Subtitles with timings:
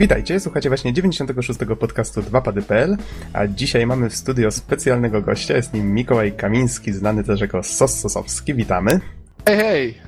[0.00, 1.60] Witajcie, słuchacie właśnie 96.
[1.80, 2.96] podcastu 2pady.pl,
[3.32, 8.00] a dzisiaj mamy w studio specjalnego gościa, jest nim Mikołaj Kamiński, znany też jako Sos
[8.00, 9.00] Sosowski, witamy.
[9.46, 9.98] Hej, hej!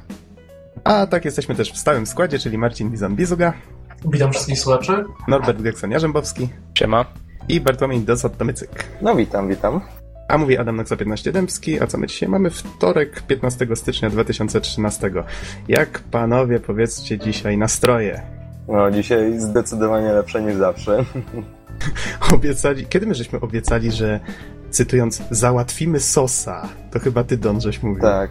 [0.85, 3.53] A tak, jesteśmy też w stałym składzie, czyli Marcin Bizon-Bizuga,
[4.05, 5.05] Witam wszystkich słuchaczy.
[5.29, 6.49] Norbert Gekson-Jarzębowski
[6.79, 7.05] Siema.
[7.49, 8.85] i Bartłomiej Dosot-Tomycyk.
[9.03, 9.81] No witam, witam.
[10.29, 12.51] A mówi Adam Noxa 15 Dębski, a co my dzisiaj mamy?
[12.51, 15.11] Wtorek, 15 stycznia 2013.
[15.69, 18.42] Jak panowie, powiedzcie dzisiaj nastroje?
[18.69, 21.05] No dzisiaj zdecydowanie lepsze niż zawsze.
[22.35, 24.21] Obiecali, kiedy my żeśmy obiecali, że
[24.71, 28.03] cytując, załatwimy sosa, to chyba ty, Don, żeś mówił.
[28.03, 28.31] Tak,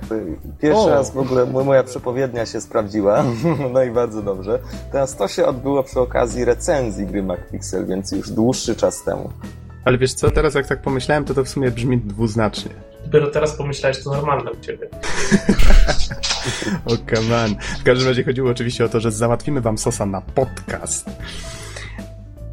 [0.59, 0.89] pierwszy O.
[0.89, 3.23] raz w ogóle moja przepowiednia się sprawdziła,
[3.73, 4.59] no i bardzo dobrze.
[4.91, 9.29] Teraz to się odbyło przy okazji recenzji gry MacPixel, więc już dłuższy czas temu.
[9.85, 12.90] Ale wiesz co, teraz jak tak pomyślałem, to to w sumie brzmi dwuznacznie.
[13.11, 14.87] Dopiero teraz pomyślałeś, to normalne u ciebie.
[16.85, 17.55] O, come on.
[17.79, 21.09] W każdym razie chodziło oczywiście o to, że załatwimy wam sosa na podcast.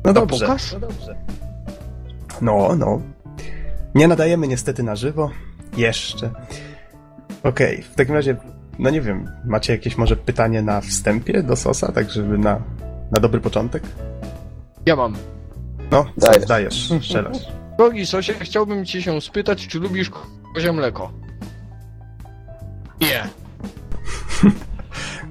[0.04, 0.46] No dobrze.
[0.46, 0.76] pokaz?
[2.40, 3.02] No, no.
[3.94, 5.30] Nie nadajemy niestety na żywo.
[5.76, 6.30] Jeszcze.
[7.42, 8.36] Okej, w takim razie,
[8.78, 12.60] no nie wiem, macie jakieś może pytanie na wstępie do sosa, tak żeby na,
[13.10, 13.82] na dobry początek?
[14.86, 15.16] Ja mam.
[15.90, 16.46] No, co Dajesz.
[16.46, 17.38] dajesz, strzelasz.
[17.78, 20.10] Drogi Sosie, chciałbym cię się spytać, czy lubisz
[20.54, 21.12] kozie mleko?
[23.00, 23.28] Nie.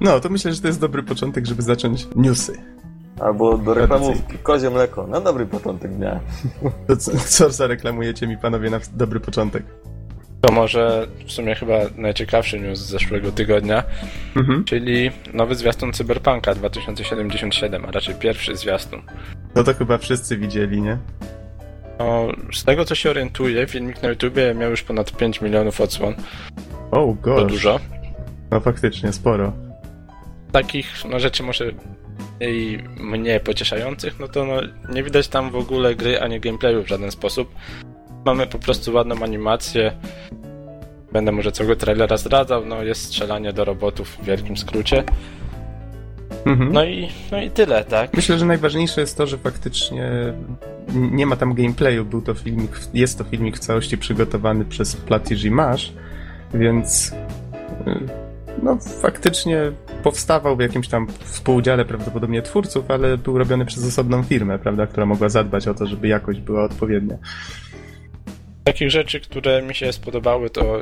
[0.00, 2.52] No, to myślę, że to jest dobry początek, żeby zacząć newsy.
[3.20, 6.20] Albo do reklamówki, kozie mleko, na dobry początek dnia.
[6.86, 9.62] To co, co zareklamujecie mi panowie na dobry początek?
[10.40, 13.82] To może w sumie chyba najciekawszy news z zeszłego tygodnia,
[14.36, 14.64] Mhm.
[14.64, 19.02] czyli nowy zwiastun Cyberpunka 2077, a raczej pierwszy zwiastun.
[19.54, 20.98] No to chyba wszyscy widzieli, nie?
[21.98, 26.14] No, z tego co się orientuję, filmik na YouTubie miał już ponad 5 milionów odsłon.
[26.90, 27.52] O, To gosh.
[27.52, 27.80] dużo.
[28.50, 29.52] No faktycznie, sporo.
[30.52, 31.64] Takich no, rzeczy może
[32.40, 34.54] i mnie pocieszających, no to no,
[34.92, 37.54] nie widać tam w ogóle gry ani gameplayu w żaden sposób.
[38.24, 39.92] Mamy po prostu ładną animację.
[41.12, 45.04] Będę może całego trailera zdradzał, no jest strzelanie do robotów w wielkim skrócie.
[46.44, 46.72] Mhm.
[46.72, 48.14] No i, no i tyle, tak?
[48.14, 50.10] Myślę, że najważniejsze jest to, że faktycznie
[50.94, 52.04] nie ma tam gameplayu.
[52.04, 55.92] Był to filmik, jest to filmik w całości przygotowany przez Platige Mash,
[56.54, 57.12] więc
[57.86, 58.28] y,
[58.62, 59.72] no faktycznie
[60.02, 65.06] powstawał w jakimś tam współudziale prawdopodobnie twórców, ale był robiony przez osobną firmę, prawda, która
[65.06, 67.16] mogła zadbać o to, żeby jakość była odpowiednia.
[68.64, 70.80] Takich rzeczy, które mi się spodobały, to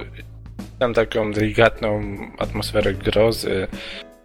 [0.78, 3.68] tam taką delikatną atmosferę grozy,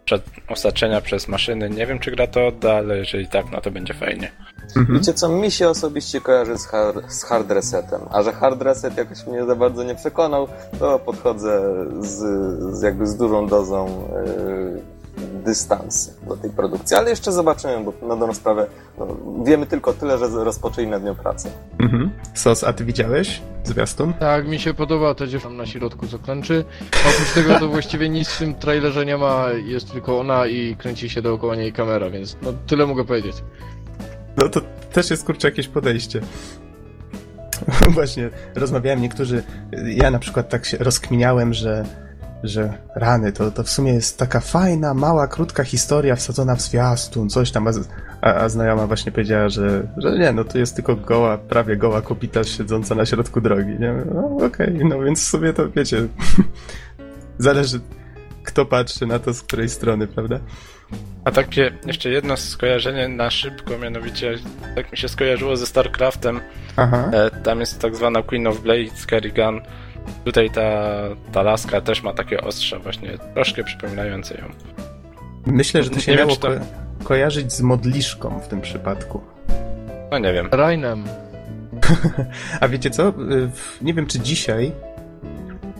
[0.04, 1.70] przed, osaczenia przez maszyny.
[1.70, 4.32] Nie wiem, czy gra to odda, ale jeżeli tak, no to będzie fajnie.
[4.76, 4.98] Mhm.
[4.98, 8.96] Wiecie co, mi się osobiście kojarzy z, har- z hard resetem, a że hard reset
[8.96, 10.48] jakoś mnie za bardzo nie przekonał,
[10.78, 11.62] to podchodzę
[12.00, 12.18] z,
[12.78, 14.82] z jakby z dużą dozą yy,
[15.44, 16.96] dystansu do tej produkcji.
[16.96, 18.66] Ale jeszcze zobaczymy, bo na dobrą sprawę
[18.98, 19.06] no,
[19.44, 21.50] wiemy tylko tyle, że rozpoczęli nad nią pracę.
[21.78, 22.10] Mhm.
[22.34, 24.12] Sos, a ty widziałeś zwiastun?
[24.12, 26.64] Tak, mi się podoba ta dziewczyna na środku, co klęczy.
[26.90, 31.10] Oprócz tego to właściwie nic w tym trailerze nie ma, jest tylko ona i kręci
[31.10, 33.36] się dookoła niej kamera, więc no tyle mogę powiedzieć.
[34.36, 34.60] No to
[34.92, 36.20] też jest kurczę jakieś podejście.
[37.94, 39.42] Właśnie, rozmawiałem niektórzy,
[39.86, 41.84] ja na przykład tak się rozkminiałem, że,
[42.42, 47.30] że rany, to, to w sumie jest taka fajna, mała, krótka historia wsadzona w zwiastun,
[47.30, 47.68] coś tam,
[48.20, 52.02] a, a, znajoma właśnie powiedziała, że, że nie, no to jest tylko goła, prawie goła
[52.02, 53.94] kopita siedząca na środku drogi, nie?
[54.14, 56.08] No okej, no więc sobie to, wiecie,
[57.38, 57.80] zależy
[58.44, 60.38] kto patrzy na to z której strony, prawda?
[61.24, 64.38] A takie jeszcze jedno skojarzenie na szybko, mianowicie
[64.74, 66.40] tak mi się skojarzyło ze StarCraftem.
[66.76, 67.10] Aha.
[67.12, 69.60] E, tam jest tak zwana Queen of Blades, Kerrigan.
[70.24, 70.62] Tutaj ta,
[71.32, 74.44] ta laska też ma takie ostrze właśnie, troszkę przypominające ją.
[75.46, 78.60] Myślę, że to się Nie wiem, miało czy to- ko- kojarzyć z modliszką w tym
[78.60, 79.20] przypadku.
[80.10, 80.48] No nie wiem.
[80.52, 81.04] Rainem.
[82.60, 83.12] A wiecie co?
[83.82, 84.72] Nie wiem, czy dzisiaj,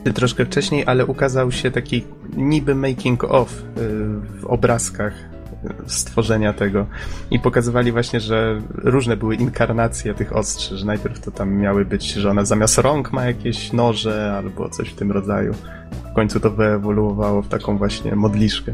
[0.05, 2.03] czy troszkę wcześniej, ale ukazał się taki
[2.37, 3.63] niby making of y,
[4.39, 5.13] w obrazkach
[5.87, 6.85] stworzenia tego
[7.31, 12.13] i pokazywali właśnie, że różne były inkarnacje tych ostrzy, że najpierw to tam miały być,
[12.13, 15.53] że ona zamiast rąk ma jakieś noże albo coś w tym rodzaju.
[16.11, 18.73] W końcu to wyewoluowało w taką właśnie modliszkę.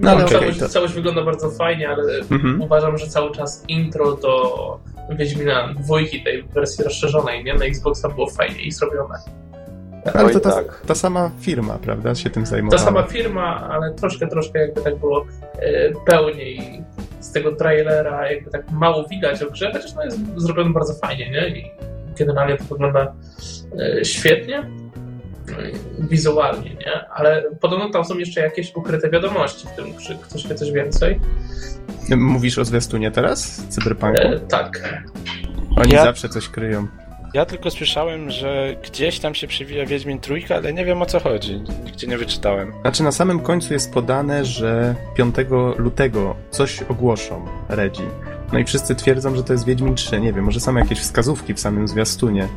[0.00, 0.68] No ale okej, całość, to...
[0.68, 2.60] całość wygląda bardzo fajnie, ale Mhm.
[2.62, 4.54] uważam, że cały czas intro do
[5.18, 7.54] Wiedźmina dwójki, tej wersji rozszerzonej, nie?
[7.54, 9.14] Na Xboxa było fajniej zrobione.
[10.14, 10.80] Ale Oj, to ta, tak.
[10.86, 12.82] ta sama firma, prawda, się tym Ta zajmowała.
[12.82, 15.26] sama firma, ale troszkę, troszkę jakby tak było
[15.58, 16.82] e, pełniej
[17.20, 21.30] z tego trailera, jakby tak mało widać o grze, chociaż no jest zrobione bardzo fajnie,
[21.30, 21.48] nie?
[21.48, 21.70] I
[22.18, 23.14] generalnie to wygląda
[24.00, 24.60] e, świetnie.
[24.60, 27.08] y, wizualnie, nie?
[27.10, 31.20] Ale podobno tam są jeszcze jakieś ukryte wiadomości w tym, czy ktoś wie coś więcej.
[32.16, 33.62] Mówisz o zwiastunie teraz?
[33.68, 34.20] Cyberpunku?
[34.22, 34.80] E, tak.
[35.76, 36.86] Oni Ja- zawsze coś kryją.
[37.34, 41.20] Ja tylko słyszałem, że gdzieś tam się przywija Wiedźmin Trójka, ale nie wiem o co
[41.20, 41.60] chodzi.
[41.84, 42.72] Nigdzie nie wyczytałem.
[42.80, 45.34] Znaczy na samym końcu jest podane, że 5
[45.76, 48.02] lutego coś ogłoszą Redzi.
[48.52, 50.20] No i wszyscy twierdzą, że to jest Wiedźmin 3.
[50.20, 52.48] Nie wiem, może są jakieś wskazówki w samym zwiastunie.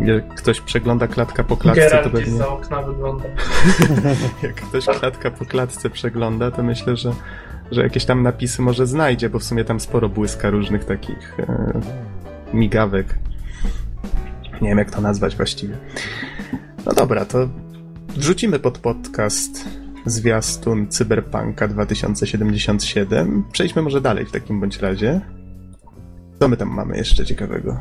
[0.00, 2.38] Jak ktoś przegląda klatka po klatce, to Geralt gdzieś pewnie...
[2.38, 3.24] za okna wygląda.
[4.42, 7.12] Jak ktoś klatka po klatce przegląda, to myślę, że,
[7.72, 11.80] że jakieś tam napisy może znajdzie, bo w sumie tam sporo błyska różnych takich e,
[12.54, 13.18] migawek.
[14.60, 15.76] Nie wiem, jak to nazwać właściwie.
[16.86, 17.48] No dobra, to
[18.08, 19.68] wrzucimy pod podcast
[20.06, 23.44] zwiastun Cyberpunka 2077.
[23.52, 25.20] Przejdźmy może dalej w takim bądź razie.
[26.40, 27.80] Co my tam mamy jeszcze ciekawego?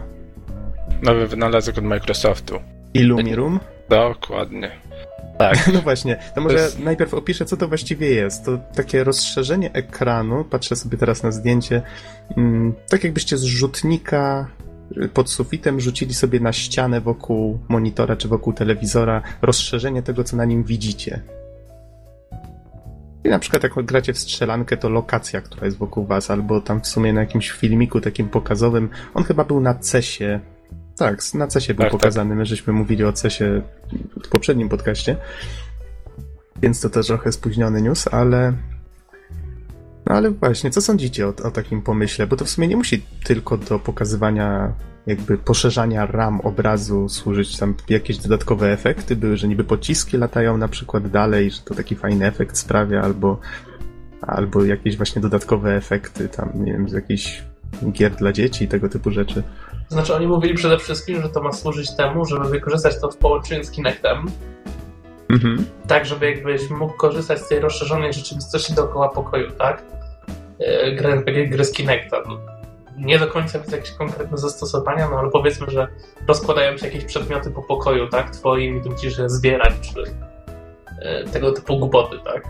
[1.03, 2.55] Nowy wynalazek od Microsoftu.
[2.93, 3.59] Illumirum?
[3.89, 4.71] Dokładnie.
[5.37, 5.57] Tak.
[5.73, 8.45] No właśnie, to może To jest- najpierw opiszę, co to właściwie jest.
[8.45, 11.81] To takie rozszerzenie ekranu, patrzę sobie teraz na zdjęcie,
[12.37, 14.47] mm, tak jakbyście z rzutnika
[15.13, 20.45] pod sufitem rzucili sobie na ścianę wokół monitora czy wokół telewizora rozszerzenie tego, co na
[20.45, 21.21] nim widzicie.
[23.23, 26.81] I na przykład jak gracie w strzelankę, to lokacja, która jest wokół was, albo tam
[26.81, 28.89] w sumie na jakimś filmiku takim pokazowym.
[29.13, 30.39] On chyba był na CESie.
[30.97, 32.01] Tak, na CESie był Tak, tak.
[32.01, 32.35] pokazany.
[32.35, 33.61] My żeśmy mówili o CESie
[34.25, 35.15] w poprzednim podcaście.
[36.61, 38.53] Więc to też trochę spóźniony news, ale.
[40.09, 42.27] No ale właśnie, co sądzicie o, o takim pomyśle?
[42.27, 44.73] Bo to w sumie nie musi tylko do pokazywania,
[45.07, 49.15] jakby poszerzania ram obrazu służyć tam jakieś dodatkowe efekty.
[49.15, 53.39] Były, że niby pociski latają na przykład dalej, że to taki fajny efekt sprawia, albo,
[54.21, 57.43] albo jakieś właśnie dodatkowe efekty, tam nie wiem, z jakichś
[57.91, 59.43] gier dla dzieci i tego typu rzeczy.
[59.87, 63.63] Znaczy oni mówili przede wszystkim, że to ma służyć temu, żeby wykorzystać to w połączeniu
[63.63, 64.25] z Kinectem,
[65.29, 65.65] Mhm.
[65.87, 69.83] tak żeby jakbyś mógł korzystać z tej rozszerzonej rzeczywistości dookoła pokoju, tak?
[70.95, 72.23] Grając takie gry z Kinecta.
[72.97, 75.87] Nie do końca widzę jakieś konkretne zastosowania, no ale powiedzmy, że
[76.27, 78.29] rozkładają się jakieś przedmioty po pokoju, tak?
[78.29, 80.03] Twoim i tu musisz je zbierać, czy
[81.01, 82.43] e, tego typu głupoty, tak?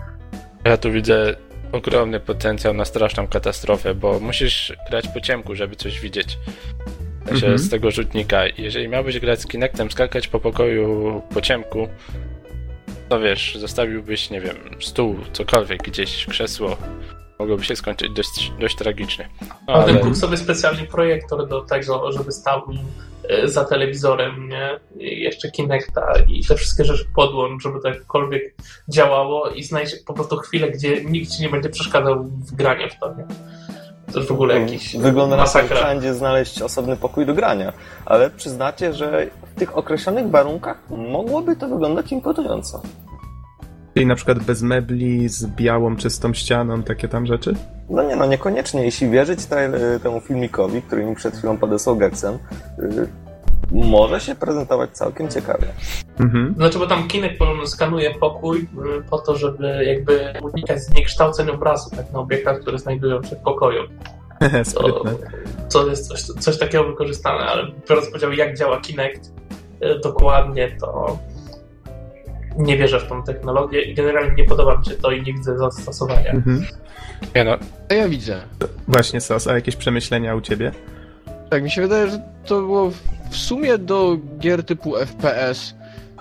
[0.65, 1.35] Ja tu widzę
[1.71, 6.38] ogromny potencjał na straszną katastrofę, bo musisz grać po ciemku, żeby coś widzieć.
[7.25, 7.57] Sensie Mhm.
[7.59, 8.41] z tego rzutnika.
[8.57, 11.88] Jeżeli miałbyś grać z Kinectem, skakać po pokoju po ciemku,
[13.09, 16.77] to wiesz, zostawiłbyś, nie wiem, stół, cokolwiek, gdzieś krzesło.
[17.39, 19.30] Mogłoby się skończyć dość, dość tragicznie.
[19.68, 22.62] No, Ale kup sobie specjalnie projektor do tego, żeby stał
[23.30, 24.80] e, za telewizorem, nie?
[25.00, 28.56] I jeszcze Kinecta i te wszystkie rzeczy podłącz, żeby to jakkolwiek
[28.89, 33.00] działało i znajdź po prostu chwilę, gdzie nikt ci nie będzie przeszkadzał w granie w
[33.00, 33.25] to, nie?
[34.13, 35.77] To już w ogóle jakiś Wygląda na to, że masakra.
[35.77, 37.74] wszędzie znaleźć osobny pokój do grania.
[38.06, 42.81] Ale przyznacie, że w tych określonych warunkach mogłoby to wyglądać imponująco.
[43.94, 47.56] Czyli na przykład bez mebli, z białą, czystą ścianą, takie tam rzeczy?
[47.89, 48.86] No nie no, niekoniecznie.
[48.86, 52.38] Jeśli wierzyć trailer, temu filmikowi, który mi przed chwilą podesłał Gexem,
[52.80, 53.07] y,
[53.71, 55.68] może się prezentować całkiem ciekawie.
[56.19, 56.53] Mhm.
[56.57, 61.89] Znaczy, bo tam Kinect podobno skanuje pokój y, po to, żeby jakby unikać zniekształceń obrazu
[61.95, 63.81] tak na obiektach, które znajdują się w pokoju.
[64.39, 65.12] To, Sprytne.
[65.71, 69.33] to jest coś, coś takiego wykorzystane, ale biorąc podział jak działa Kinect
[70.03, 71.18] dokładnie, to
[72.59, 75.57] nie wierzę w tą technologię i generalnie nie podoba mi się to i nie widzę
[75.57, 76.31] zastosowania.
[76.31, 76.66] Mhm.
[77.35, 77.57] nie no,
[77.89, 78.42] A ja widzę.
[78.87, 80.71] Właśnie, Sos, a jakieś przemyślenia u ciebie?
[81.49, 82.89] Tak, mi się wydaje, że to było
[83.30, 85.75] w- sumie do gier typu FPS.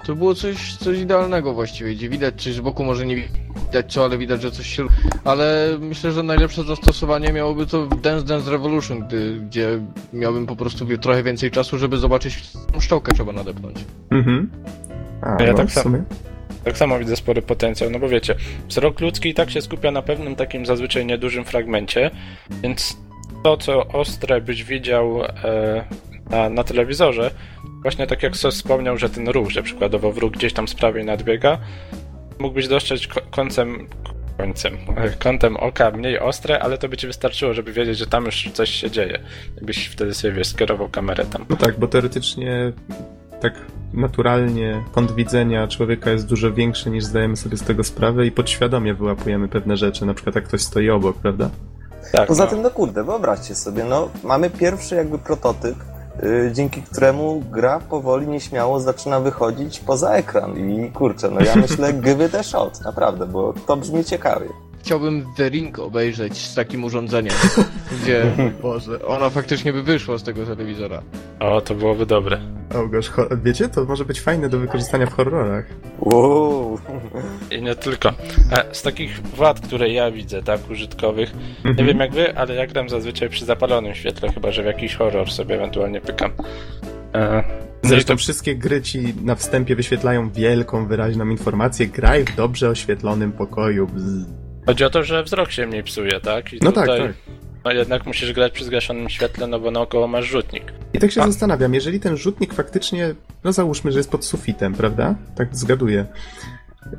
[0.07, 4.05] To było coś, coś idealnego właściwie, gdzie widać, czy z boku może nie widać co,
[4.05, 4.87] ale widać, że coś się...
[5.25, 9.81] Ale myślę, że najlepsze zastosowanie miałoby to w Dance Dance Revolution, gdy, gdzie
[10.13, 13.77] miałbym po prostu trochę więcej czasu, żeby zobaczyć, tą szczołkę trzeba nadepnąć.
[14.11, 14.51] Mhm.
[15.23, 16.03] A, Ja no, tak sumie.
[16.65, 18.35] tak samo widzę spory potencjał, no bo wiecie,
[18.69, 22.11] wzrok ludzki i tak się skupia na pewnym takim zazwyczaj niedużym fragmencie,
[22.63, 22.97] więc
[23.45, 25.85] to, co ostre byś widział e,
[26.31, 27.31] na, na telewizorze,
[27.83, 31.05] właśnie tak jak Sos wspomniał, że ten ruch, że przykładowo wróg gdzieś tam z prawej
[31.05, 31.59] nadbiega,
[32.39, 33.87] mógłbyś dostrzec ko- końcem
[34.39, 34.79] końcem,
[35.25, 38.71] kątem oka mniej ostre, ale to by ci wystarczyło, żeby wiedzieć, że tam już coś
[38.71, 39.19] się dzieje.
[39.57, 41.45] Jakbyś wtedy sobie wiesz, skierował kamerę tam.
[41.49, 42.73] No tak, bo teoretycznie
[43.41, 43.53] tak
[43.93, 48.95] naturalnie kąt widzenia człowieka jest dużo większy niż zdajemy sobie z tego sprawę i podświadomie
[48.95, 51.51] wyłapujemy pewne rzeczy, na przykład jak ktoś stoi obok, prawda?
[52.13, 52.51] Tak, Poza no.
[52.51, 55.77] tym, no kurde, wyobraźcie sobie, no mamy pierwszy jakby prototyp,
[56.23, 61.93] y, dzięki któremu gra powoli, nieśmiało zaczyna wychodzić poza ekran i kurczę, no ja myślę
[61.93, 64.49] give it a shot, naprawdę, bo to brzmi ciekawie.
[64.89, 67.35] Chciałbym The Ring obejrzeć z takim urządzeniem,
[68.03, 71.03] gdzie, Boże, ona faktycznie by wyszła z tego telewizora.
[71.41, 72.41] O, to byłoby dobre.
[72.75, 73.11] O gosh,
[73.45, 75.65] wiecie, to może być fajne do wykorzystania w horrorach.
[76.01, 76.79] Wow.
[77.59, 78.13] I nie tylko.
[78.51, 81.89] A z takich wad, które ja widzę, tak, użytkowych, nie Mhm.
[81.89, 85.31] wiem jak wy, ale ja gram zazwyczaj przy zapalonym świetle, chyba że w jakiś horror
[85.31, 86.31] sobie ewentualnie pykam.
[87.15, 87.45] E,
[87.83, 91.87] no Zresztą to, wszystkie gry ci na wstępie wyświetlają wielką, wyraźną informację.
[91.87, 93.87] Graj w dobrze oświetlonym pokoju.
[93.87, 94.48] Bzz.
[94.69, 96.53] Chodzi o to, że wzrok się mniej psuje, tak?
[96.53, 97.13] I No tak, tutaj, tak.
[97.65, 100.73] No jednak musisz grać przy zgaszonym świetle, no bo naokoło masz rzutnik.
[100.93, 104.75] I tak się A- zastanawiam, jeżeli ten rzutnik faktycznie, no załóżmy, że jest pod sufitem,
[104.75, 105.15] prawda?
[105.37, 106.07] Tak zgaduję.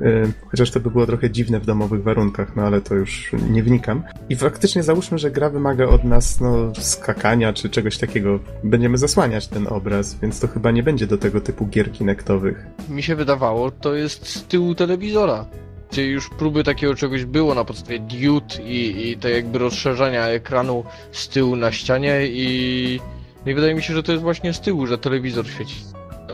[0.00, 3.62] Yy, Chociaż to by było trochę dziwne w domowych warunkach, no ale to już nie
[3.62, 4.02] wnikam.
[4.28, 8.40] I faktycznie załóżmy, że gra wymaga od nas no, skakania czy czegoś takiego.
[8.64, 12.66] Będziemy zasłaniać ten obraz, więc to chyba nie będzie do tego typu gier kinektowych.
[12.88, 15.46] Mi się wydawało, to jest z tyłu telewizora.
[15.90, 20.84] Gdzie już próby takiego czegoś było na podstawie diod i, i te jakby rozszerzania ekranu
[21.12, 23.00] z tyłu na ścianie i...
[23.46, 25.76] I wydaje mi się, że to jest właśnie z tyłu, że telewizor świeci.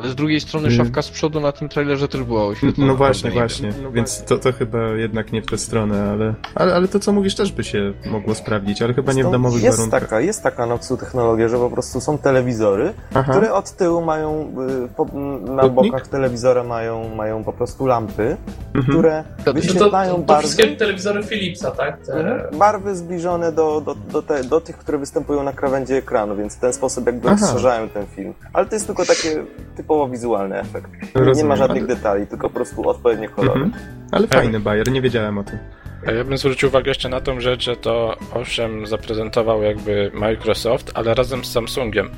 [0.02, 0.76] Ale z drugiej strony Mm.
[0.78, 2.92] szafka z przodu na tym trailerze też była oświetlona.
[2.92, 3.40] No właśnie, prawda?
[3.40, 3.72] właśnie.
[3.92, 7.34] Więc to, to chyba jednak nie w tę stronę, ale, ale, ale to co mówisz
[7.34, 10.02] też by się mogło sprawdzić, ale chyba nie w domowych jest warunkach.
[10.02, 13.32] taka, jest taka Noxu technologia, że po prostu są telewizory, Aha.
[13.32, 14.52] które od tyłu mają,
[14.84, 15.04] y, po,
[15.40, 15.92] na Rzutnik?
[15.92, 18.36] bokach telewizora mają, mają po prostu lampy,
[18.74, 18.84] Mhm.
[18.98, 22.06] które To- To, wyświetlają to, to barwy, wszystkie telewizory Philipsa, tak?
[22.06, 22.58] Te, Mhm.
[22.58, 26.60] barwy zbliżone do, do, do, te, do tych, które występują na krawędzi ekranu, więc w
[26.60, 27.36] ten sposób jakby Aha.
[27.40, 28.34] rozszerzają ten film.
[28.52, 29.44] Ale to jest tylko takie
[29.86, 30.90] typowo wizualny efekt.
[31.14, 33.62] Nie Rozumiem, ma żadnych ale- detali, tylko po prostu odpowiednie kolory.
[33.64, 33.82] Mhm.
[34.12, 35.58] Ale fajny bajer, nie wiedziałem o tym.
[36.06, 40.90] A ja bym zwrócił uwagę jeszcze na tą rzecz, że to owszem zaprezentował jakby Microsoft,
[40.94, 42.10] ale razem z Samsungiem.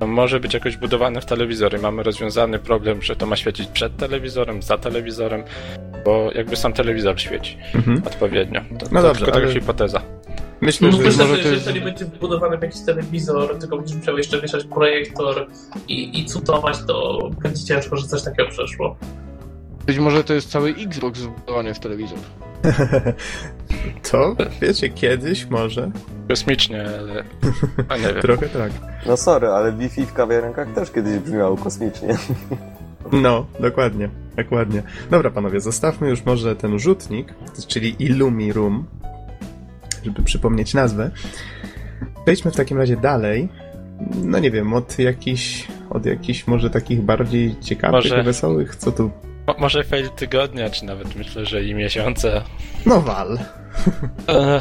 [0.00, 1.78] To może być jakoś budowane w telewizory.
[1.78, 5.42] Mamy rozwiązany problem, że to ma świecić przed telewizorem, za telewizorem,
[6.04, 8.02] bo jakby sam telewizor świeci Mhm.
[8.06, 8.60] odpowiednio.
[8.60, 10.02] To, No to dobrze, tylko taka ale- hipoteza.
[10.60, 13.76] Myślę, No że myślę, może że to jest- jeżeli będzie wbudowany w jakiś telewizor, tylko
[13.76, 15.46] będziesz musiał jeszcze wieszać projektor
[15.88, 18.96] i, i cutować, to będzie ciężko, że coś takiego przeszło.
[19.86, 22.18] Być może to jest cały Xbox zbudowany w telewizor.
[24.10, 25.90] to, wiecie, kiedyś może.
[26.28, 27.24] Kosmicznie, ale...
[27.88, 28.22] A nie wiem.
[28.22, 28.72] Trochę tak.
[29.06, 32.16] No sorry, ale Wi-Fi w kawiarenkach też kiedyś brzmiało kosmicznie.
[33.12, 34.82] No, dokładnie, dokładnie.
[35.10, 37.34] Dobra, panowie, zostawmy już może ten rzutnik,
[37.66, 38.84] czyli Illumi Room,
[40.04, 41.10] żeby przypomnieć nazwę.
[42.24, 43.48] Przejdźmy w takim razie dalej.
[44.24, 49.10] No nie wiem, od jakichś, od jakichś może takich bardziej ciekawych, Może- wesołych, co tu...
[49.46, 52.28] Mo- może fail tygodnia, czy nawet myślę, że i miesiąca.
[52.86, 53.38] No wal.
[54.28, 54.60] E,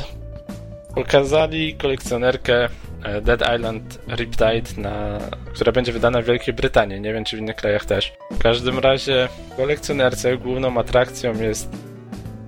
[0.95, 2.69] pokazali kolekcjonerkę
[3.03, 5.19] e, Dead Island Riptide, na,
[5.53, 7.01] która będzie wydana w Wielkiej Brytanii.
[7.01, 8.13] Nie wiem, czy w innych krajach też.
[8.31, 11.69] W każdym razie w kolekcjonerce główną atrakcją jest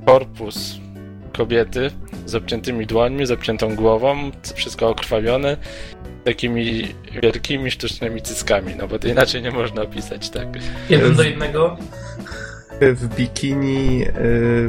[0.05, 0.79] korpus
[1.37, 1.91] kobiety
[2.25, 5.57] z obciętymi dłońmi, z obciętą głową, wszystko okrwawione,
[6.25, 6.87] takimi
[7.21, 10.47] wielkimi sztucznymi cyckami, no bo to inaczej nie można opisać, tak?
[10.89, 11.77] Jeden do jednego.
[12.81, 14.05] W bikini, yy,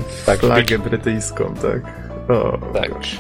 [0.01, 1.83] w Tak, flagę brytyjską, tak.
[2.31, 2.91] O, Tak.
[2.93, 3.17] gosh.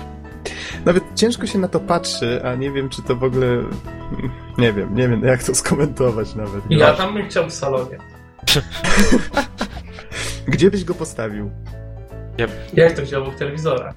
[0.85, 3.47] Nawet ciężko się na to patrzy, a nie wiem, czy to w ogóle...
[4.59, 6.62] Nie wiem, nie wiem, jak to skomentować nawet.
[6.71, 7.99] Ja tam bym chciał w salonie.
[10.49, 11.50] Gdzie byś go postawił?
[12.73, 13.95] Jak to chciał obok telewizora?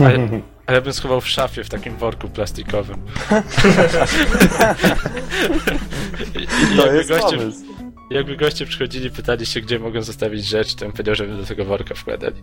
[0.00, 0.18] A ja,
[0.66, 2.96] a ja bym schował w szafie w takim worku plastikowym.
[6.76, 7.64] To jakby jest goście, pomysł.
[8.10, 11.64] Jakby goście przychodzili, pytali się, gdzie mogą zostawić rzecz, to bym powiedział, żeby do tego
[11.64, 12.42] worka wkładali.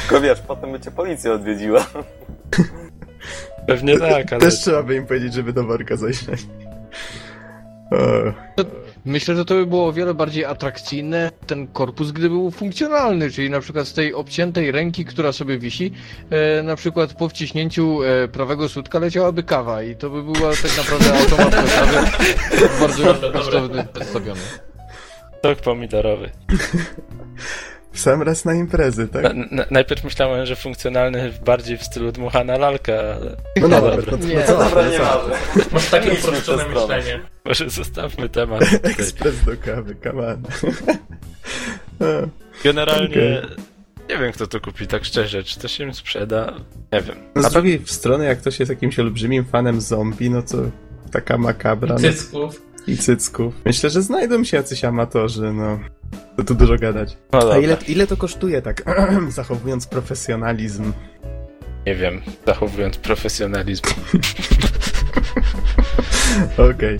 [0.00, 1.86] Tylko wiesz, potem by cię policja odwiedziła.
[3.66, 6.40] Pewnie tak, ale Też trzeba by im powiedzieć, żeby do worka zajrzeć.
[9.04, 13.50] Myślę, że to by było o wiele bardziej atrakcyjne ten korpus, gdyby był funkcjonalny, czyli
[13.50, 15.92] na przykład z tej obciętej ręki, która sobie wisi,
[16.30, 20.76] e, na przykład po wciśnięciu e, prawego słupka leciałaby kawa i to by była tak
[20.76, 21.54] naprawdę automat
[22.80, 24.40] bardzo kosztowny przedstawiony.
[25.42, 26.30] sok pomidorowy.
[27.92, 29.22] w sam raz na imprezy, tak?
[29.22, 33.96] Na, na, najpierw myślałem, że funkcjonalny bardziej w stylu dmuchana lalka, ale No No dobra,
[33.96, 34.16] dobra.
[34.20, 34.34] no, Nie.
[34.34, 34.58] no co?
[34.58, 35.34] Dobra, nie ważne.
[35.72, 37.20] Masz takie uproszczone myślenie.
[37.44, 38.60] może zostawmy temat.
[38.70, 38.90] tutaj.
[38.92, 40.42] Ekspres do kawy, come on.
[42.64, 43.42] Generalnie
[44.08, 45.44] nie wiem, kto to kupi, tak szczerze.
[45.44, 46.52] Czy to się im sprzeda?
[46.92, 47.16] Nie wiem.
[47.34, 50.56] No z drugiej strony, jak ktoś jest jakimś olbrzymim fanem zombie, no to
[51.12, 52.62] taka makabra no, Cycków.
[52.86, 53.54] I cycków.
[53.64, 55.78] Myślę, że znajdą się jacyś amatorzy, no.
[56.36, 57.16] To tu dużo gadać.
[57.32, 58.82] No A dobra, ile, ile to kosztuje tak,
[59.28, 60.92] zachowując profesjonalizm?
[61.86, 63.82] nie wiem, zachowując profesjonalizm.
[66.74, 66.98] Okej.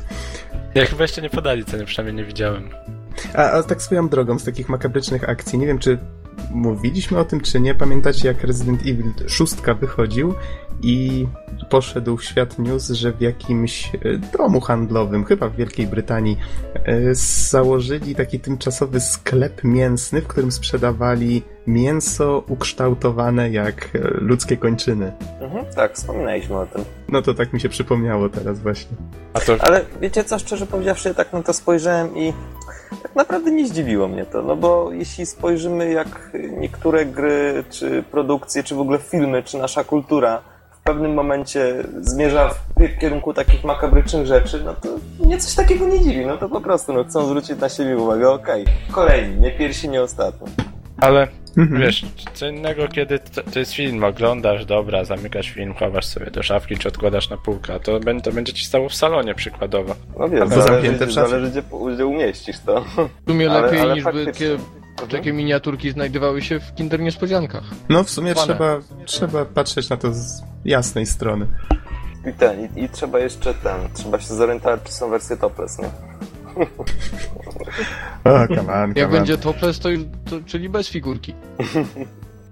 [0.74, 2.70] Ja chyba jeszcze nie podali ceny, przynajmniej nie widziałem.
[3.34, 5.98] A, a tak swoją drogą, z takich makabrycznych akcji, nie wiem, czy
[6.50, 7.74] mówiliśmy o tym czy nie.
[7.74, 10.34] Pamiętacie jak Resident Evil 6 wychodził
[10.82, 11.26] i
[11.70, 13.98] poszedł w świat news, że w jakimś e,
[14.38, 16.36] domu handlowym, chyba w Wielkiej Brytanii,
[17.12, 25.12] założyli taki tymczasowy sklep mięsny, w którym sprzedawali mięso ukształtowane jak e, ludzkie kończyny.
[25.40, 26.84] Mhm, tak, wspominaliśmy o tym.
[27.08, 28.96] No to tak mi się przypomniało teraz właśnie.
[29.34, 32.32] A to Ale wiecie co, szczerze powiedziawszy, tak na to spojrzałem i
[33.02, 38.62] tak naprawdę nie zdziwiło mnie to, no bo jeśli spojrzymy jak niektóre gry, czy produkcje,
[38.62, 40.42] czy w ogóle filmy, czy nasza kultura
[40.82, 44.88] w pewnym momencie zmierza w kierunku takich makabrycznych rzeczy, no to
[45.26, 48.30] mnie coś takiego nie dziwi, no to po prostu no, chcą zwrócić na siebie uwagę,
[48.30, 50.46] okej, kolejni, nie pierwsi, nie ostatni.
[51.00, 51.80] Ale Mhm.
[51.80, 56.42] wiesz, co innego, kiedy to, to jest film, oglądasz, dobra, zamykasz film, chowasz sobie do
[56.42, 59.94] szafki, czy odkładasz na półkę, to, będzie- to będzie ci stało w salonie przykładowo.
[60.18, 61.62] No wiesz, Albo zależy, zależy gdzie,
[61.94, 62.80] gdzie umieścisz to.
[63.26, 64.10] W sumie Ale- lepiej ale niż by
[64.96, 65.18] faktycznie.
[65.18, 67.64] takie, miniaturki znajdowały się w Kinder Niespodziankach.
[67.88, 68.46] No w sumie Pane.
[68.46, 71.46] trzeba, trzeba patrzeć na to z jasnej strony.
[72.30, 75.88] I ten, i, i trzeba jeszcze ten, trzeba się zorientować, czy są wersje topless, nie?
[78.24, 79.10] O, come on, Jak come on.
[79.10, 79.88] będzie topless, to,
[80.30, 81.34] to czyli bez figurki.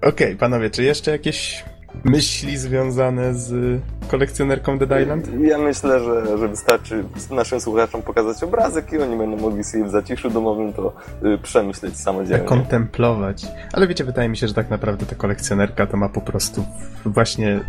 [0.03, 1.65] Okej, panowie, czy jeszcze jakieś
[2.05, 5.29] myśli związane z kolekcjonerką Dead Island?
[5.43, 9.91] Ja myślę, że, że wystarczy naszym słuchaczom pokazać obrazek i oni będą mogli sobie w
[9.91, 10.93] zaciszu domowym to
[11.25, 12.45] y, przemyśleć samodzielnie.
[12.45, 13.47] Kontemplować.
[13.73, 16.65] Ale wiecie, wydaje mi się, że tak naprawdę ta kolekcjonerka to ma po prostu
[17.05, 17.61] właśnie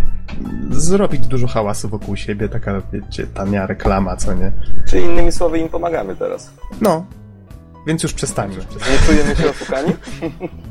[0.70, 4.52] zrobić dużo hałasu wokół siebie, taka, wiecie, tania reklama, co nie?
[4.90, 6.52] Czy innymi słowy im pomagamy teraz.
[6.82, 7.06] No,
[7.88, 8.56] więc już przestańmy.
[8.56, 9.94] Nie czujemy się oszukani?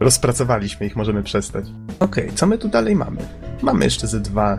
[0.00, 1.64] Rozpracowaliśmy ich, możemy przestać.
[2.00, 3.20] Okej, co my tu dalej mamy?
[3.62, 4.58] Mamy jeszcze ze dwa,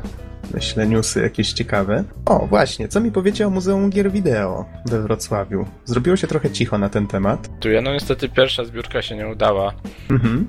[0.54, 2.04] myślę, newsy jakieś ciekawe.
[2.26, 5.66] O, właśnie, co mi powiecie o Muzeum Gier Wideo we Wrocławiu?
[5.86, 7.60] Zrobiło się trochę cicho na ten temat.
[7.60, 9.74] Tu ja, no niestety pierwsza zbiórka się nie udała.
[10.10, 10.48] Mhm.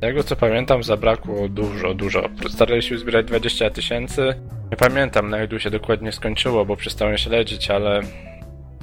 [0.00, 2.28] Tego co pamiętam zabrakło dużo, dużo.
[2.48, 4.34] Starali się uzbierać 20 tysięcy.
[4.70, 8.00] Nie pamiętam na ilu się dokładnie skończyło, bo przestałem śledzić, ale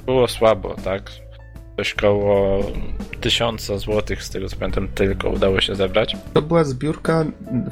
[0.06, 1.02] było słabo, tak?
[1.76, 2.62] Coś koło
[3.20, 6.16] tysiąca złotych, z tego co pamiętam, tylko udało się zebrać.
[6.34, 7.24] To była zbiórka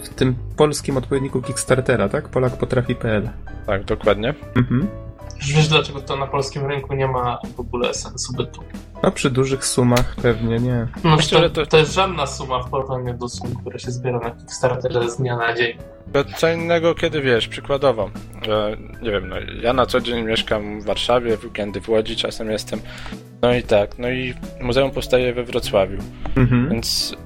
[0.02, 2.28] w tym polskim odpowiedniku Kickstartera, tak?
[2.28, 3.28] Polakpotrafi.pl.
[3.66, 4.34] Tak, dokładnie.
[4.56, 4.88] Mhm.
[5.36, 8.62] Już wiesz, dlaczego to na polskim rynku nie ma w ogóle sensu bytu.
[9.04, 10.86] No przy dużych sumach pewnie nie.
[11.04, 13.90] No, Myślę, to, że to- to jest żadna suma w porównaniu do sum, które się
[13.90, 15.78] zbiera na Kickstarterze z dnia na dzień.
[16.12, 18.10] To co innego, kiedy wiesz, przykładowo,
[18.42, 22.16] że, nie wiem, no, ja na co dzień mieszkam w Warszawie, w weekendy w Łodzi
[22.16, 22.80] czasem jestem.
[23.42, 25.98] No i tak, no i muzeum powstaje we Wrocławiu,
[26.36, 26.68] Mhm.
[26.70, 27.16] więc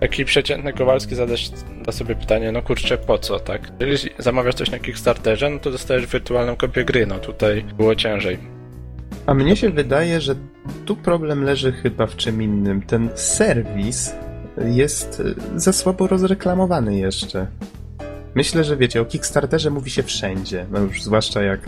[0.00, 1.50] taki przeciętny Kowalski zadać
[1.82, 3.68] da sobie pytanie, no kurczę, po co, tak?
[3.80, 8.57] Jeżeli zamawiasz coś na Kickstarterze, no to dostajesz wirtualną kopię gry, no tutaj było ciężej.
[9.28, 10.34] A mnie się wydaje, że
[10.84, 12.82] tu problem leży chyba w czym innym.
[12.82, 14.14] Ten serwis
[14.64, 15.22] jest
[15.56, 17.46] e, za słabo rozreklamowany jeszcze.
[18.34, 20.66] Myślę, że wiecie, o Kickstarterze mówi się wszędzie.
[20.70, 21.60] No już zwłaszcza jak.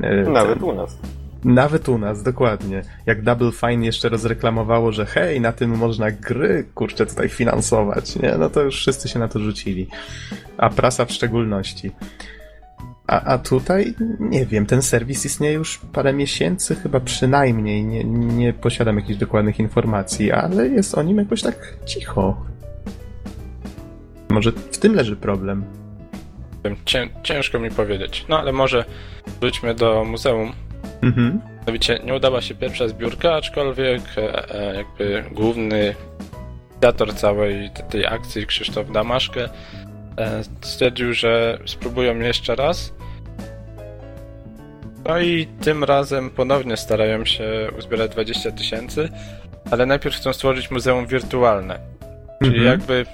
[0.00, 0.98] e, Nawet ten- u nas.
[1.44, 2.82] Nawet u nas, dokładnie.
[3.06, 8.34] Jak Double Fine jeszcze rozreklamowało, że hej, na tym można gry, kurczę, tutaj finansować, nie?
[8.38, 9.88] No to już wszyscy się na to rzucili.
[10.58, 11.90] A prasa w szczególności.
[13.08, 17.84] A, a tutaj, nie wiem, ten serwis istnieje już parę miesięcy, chyba przynajmniej.
[17.84, 22.36] Nie, nie posiadam jakichś dokładnych informacji, ale jest o nim jakoś tak cicho.
[24.28, 25.64] Może w tym leży problem.
[26.84, 28.24] Cię, ciężko mi powiedzieć.
[28.28, 28.84] No ale może
[29.40, 30.52] wróćmy do muzeum.
[31.02, 31.40] Mhm.
[31.58, 35.94] Mianowicie nie udała się pierwsza zbiórka, aczkolwiek e, e, jakby główny
[36.72, 39.48] inicjator całej te- tej akcji, Krzysztof Damaszkę,
[40.60, 42.92] stwierdził, że spróbują jeszcze raz.
[45.08, 49.08] No i tym razem ponownie starają się uzbierać 20 tysięcy,
[49.70, 51.78] ale najpierw chcą stworzyć muzeum wirtualne.
[52.42, 52.80] Czyli Mhm.
[52.80, 53.06] jakby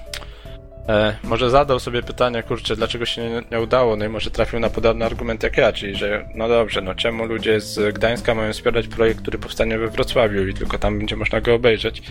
[0.89, 4.59] e, może zadał sobie pytanie, kurczę, dlaczego się nie, nie udało, no i może trafił
[4.59, 8.53] na podobny argument jak ja, czyli że no dobrze, no czemu ludzie z Gdańska mają
[8.53, 12.01] wspierać projekt, który powstanie we Wrocławiu i tylko tam będzie można go obejrzeć.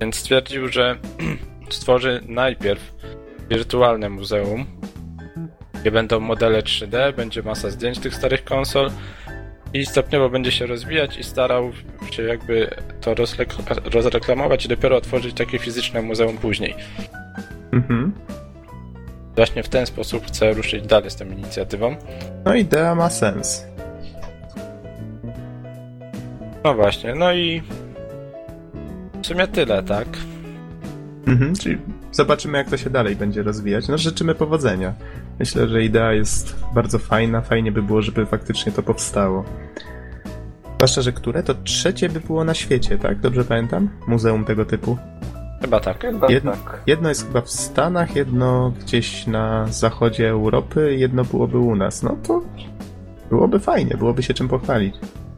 [0.00, 0.96] Więc stwierdził, że
[1.70, 2.92] stworzy najpierw
[3.50, 4.66] wirtualne muzeum,
[5.80, 8.90] gdzie będą modele 3D, będzie masa zdjęć tych starych konsol
[9.74, 11.72] i stopniowo będzie się rozwijać i starał
[12.10, 16.74] się jakby to rozrek- rozreklamować i dopiero otworzyć takie fizyczne muzeum później.
[17.72, 18.12] Mhm.
[19.36, 21.96] Właśnie w ten sposób chcę ruszyć dalej z tą inicjatywą.
[22.44, 23.66] No idea ma sens.
[26.64, 27.62] No właśnie, no i
[29.22, 30.06] w sumie tyle, tak?
[31.26, 31.78] Mhm, czyli
[32.12, 33.88] zobaczymy, jak to się dalej będzie rozwijać.
[33.88, 34.94] No, życzymy powodzenia.
[35.38, 37.40] Myślę, że idea jest bardzo fajna.
[37.40, 39.44] Fajnie by było, żeby faktycznie to powstało.
[40.76, 41.42] Zwłaszcza, że które?
[41.42, 43.20] To trzecie by było na świecie, tak?
[43.20, 43.90] Dobrze pamiętam?
[44.06, 44.96] Muzeum tego typu.
[45.60, 46.00] Chyba tak.
[46.00, 46.82] Chyba Jedno, tak.
[46.86, 52.02] jedno jest chyba w Stanach, jedno gdzieś na zachodzie Europy, jedno byłoby u nas.
[52.02, 52.42] No to
[53.30, 54.94] byłoby fajnie, byłoby się czym pochwalić.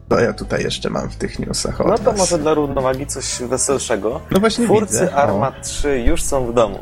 [0.09, 4.21] To ja tutaj jeszcze mam w tych newsach No to może dla równowagi coś weselszego.
[4.31, 5.15] No właśnie Twórcy widzę.
[5.15, 5.61] Arma O.
[5.63, 6.79] 3 już są w domu.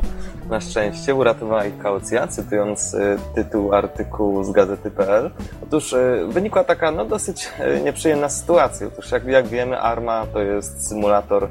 [0.50, 5.30] Na szczęście uratowała ich kaucja, cytując y, tytuł artykułu z gazety.pl.
[5.62, 8.86] Otóż y, wynikła taka no, dosyć y, nieprzyjemna sytuacja.
[8.86, 11.48] Otóż jak, jak wiemy, Arma to jest symulator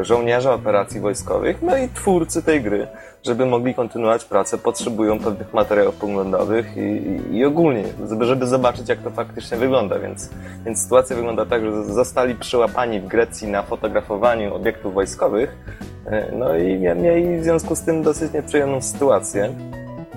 [0.00, 2.86] y, żołnierza operacji wojskowych, no i twórcy tej gry,
[3.24, 7.84] żeby mogli kontynuować pracę, potrzebują pewnych materiałów poglądowych i, i, ogólnie,
[8.20, 9.98] żeby, zobaczyć, jak to faktycznie wygląda.
[9.98, 10.30] Więc,
[10.64, 15.56] więc sytuacja wygląda tak, że zostali przyłapani w Grecji na fotografowaniu obiektów wojskowych,
[16.06, 19.50] e, no i mieli w związku z tym dosyć nieprzyjemną sytuację.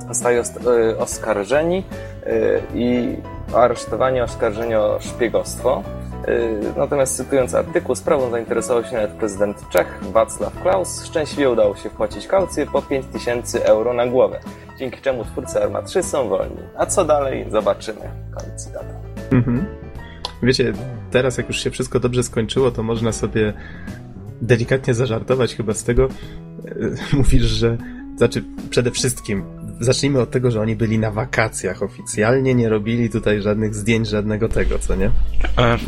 [0.08, 1.84] Zostali os- e, oskarżeni
[2.26, 2.32] e,
[2.76, 3.18] i
[3.56, 5.84] aresztowani, oskarżeni o szpiegostwo.
[6.28, 11.06] Yy, Natomiast cytując artykuł, sprawą zainteresował się nawet prezydent Czech Václav Klaus.
[11.06, 14.40] Szczęśliwie udało się wpłacić kaucję po 5000 euro na głowę,
[14.78, 16.58] dzięki czemu twórcy Arma 3 są wolni.
[16.78, 17.46] A co dalej?
[17.52, 18.02] Zobaczymy.
[18.38, 18.94] Koniec cytatu.
[19.32, 19.66] Mhm.
[20.44, 20.74] Wiecie,
[21.12, 23.54] teraz jak już się wszystko dobrze skończyło, to można sobie
[24.42, 26.08] delikatnie zażartować chyba z tego.
[27.14, 27.78] Mówisz, że.
[28.18, 29.44] Znaczy, przede wszystkim,
[29.80, 34.50] zacznijmy od tego, że oni byli na wakacjach oficjalnie, nie robili tutaj żadnych zdjęć, żadnego
[34.50, 35.12] tego, co nie?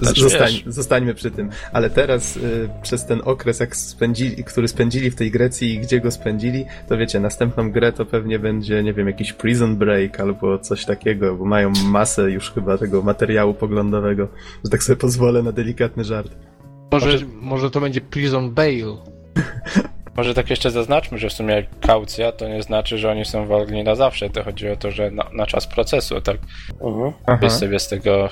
[0.02, 1.50] Z- Zostań, zostańmy przy tym.
[1.74, 6.00] Ale teraz y, przez ten okres, jak spędzili, który spędzili w tej Grecji i gdzie
[6.02, 10.60] go spędzili, to wiecie, następną grę to pewnie będzie, nie wiem, jakiś Prison Break albo
[10.60, 14.28] coś takiego, bo mają masę już chyba tego materiału poglądowego,
[14.64, 16.32] że tak sobie pozwolę na delikatny żart.
[16.92, 18.86] Może, może to będzie Prison Bail.
[20.15, 23.84] Może tak jeszcze zaznaczmy, że w sumie kaucja to nie znaczy, że oni są wolni
[23.84, 24.30] na zawsze.
[24.30, 26.38] To chodzi o to, że na, na czas procesu, tak?
[26.82, 27.13] Mhm.
[27.26, 27.38] Aha.
[27.38, 28.30] Wyjść sobie z tego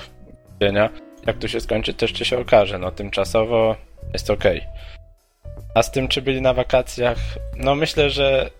[0.62, 0.90] dzienia.
[1.26, 2.78] Jak to się skończy, to jeszcze się okaże.
[2.78, 3.76] No tymczasowo
[4.12, 4.64] jest okej.
[5.74, 7.18] A z tym, czy byli na wakacjach,
[7.56, 8.50] no myślę, że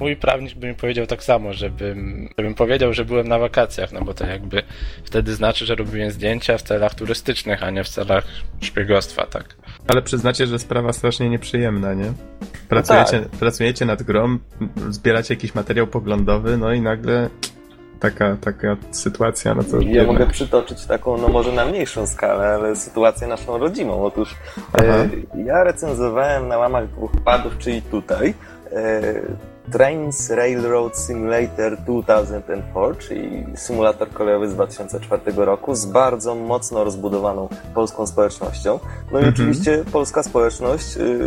[0.00, 4.00] mój prawnik by mi powiedział tak samo, żebym, żebym powiedział, że byłem na wakacjach, no
[4.02, 4.62] bo to jakby
[5.04, 8.26] wtedy znaczy, że robiłem zdjęcia w celach turystycznych, a nie w celach
[8.60, 9.56] szpiegostwa, tak?
[9.88, 12.12] Ale przyznacie, że sprawa strasznie nieprzyjemna, nie?
[12.68, 14.38] Pracujecie, pracujecie nad grą,
[14.90, 17.28] zbieracie jakiś materiał poglądowy, no i nagle
[18.00, 22.46] taka, taka sytuacja, no to Ja jednak- mogę przytoczyć taką, no może na mniejszą skalę,
[22.48, 24.04] ale sytuację naszą rodzimą.
[24.04, 24.36] Otóż
[24.72, 24.84] Aha.
[24.84, 25.08] e,
[25.44, 28.34] ja recenzowałem na łamach dwóch padów, czyli tutaj,
[28.72, 29.02] e,
[29.72, 38.06] Trains Railroad Simulator 2004, czyli symulator kolejowy z 2004 roku, z bardzo mocno rozbudowaną polską
[38.06, 38.78] społecznością.
[39.12, 39.34] No i Mhm.
[39.34, 41.20] oczywiście polska społeczność y,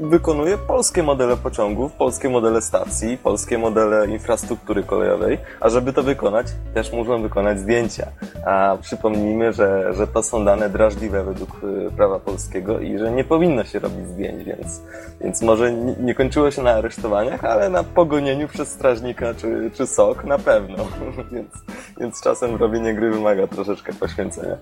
[0.00, 6.46] wykonuje polskie modele pociągów, polskie modele stacji, polskie modele infrastruktury kolejowej, a żeby to wykonać,
[6.74, 8.06] też muszą wykonać zdjęcia.
[8.46, 13.24] A przypomnijmy, że, że to są dane drażliwe według y, prawa polskiego i że nie
[13.24, 14.80] powinno się robić zdjęć, więc,
[15.20, 19.86] więc może nie, nie kończyło się na aresztowaniach, ale na pogonieniu przez strażnika czy, czy
[19.86, 20.76] sok na pewno.
[21.32, 21.52] więc,
[22.00, 24.56] więc czasem robienie gry wymaga troszeczkę poświęcenia.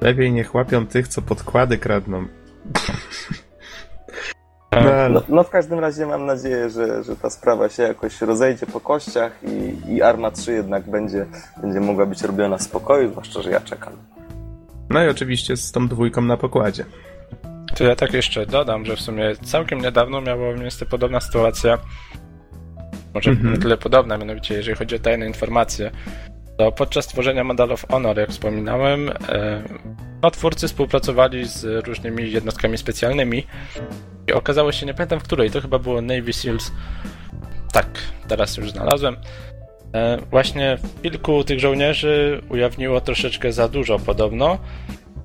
[0.00, 2.26] Lepiej niech łapią tych, co podkłady kradną.
[4.72, 8.66] No, No, no w każdym razie mam nadzieję, że, że ta sprawa się jakoś rozejdzie
[8.66, 11.26] po kościach i, i Arma 3 jednak będzie,
[11.62, 13.92] będzie mogła być robiona w spokoju, zwłaszcza, że ja czekam.
[14.90, 16.84] no i oczywiście z tą dwójką na pokładzie.
[17.84, 21.78] Ja tak jeszcze dodam, że w sumie całkiem niedawno miała miejsce podobna sytuacja.
[23.14, 23.52] Może Mhm.
[23.54, 25.90] nie tyle podobna, mianowicie jeżeli chodzi o tajne informacje.
[26.58, 29.62] To podczas tworzenia Medal of Honor, jak wspominałem, e,
[30.22, 33.46] no, twórcy współpracowali z różnymi jednostkami specjalnymi
[34.26, 36.72] i okazało się, nie pamiętam w której, to chyba było Navy Seals.
[37.72, 37.86] Tak,
[38.28, 39.16] teraz już znalazłem.
[39.94, 44.58] E, właśnie kilku tych żołnierzy ujawniło troszeczkę za dużo podobno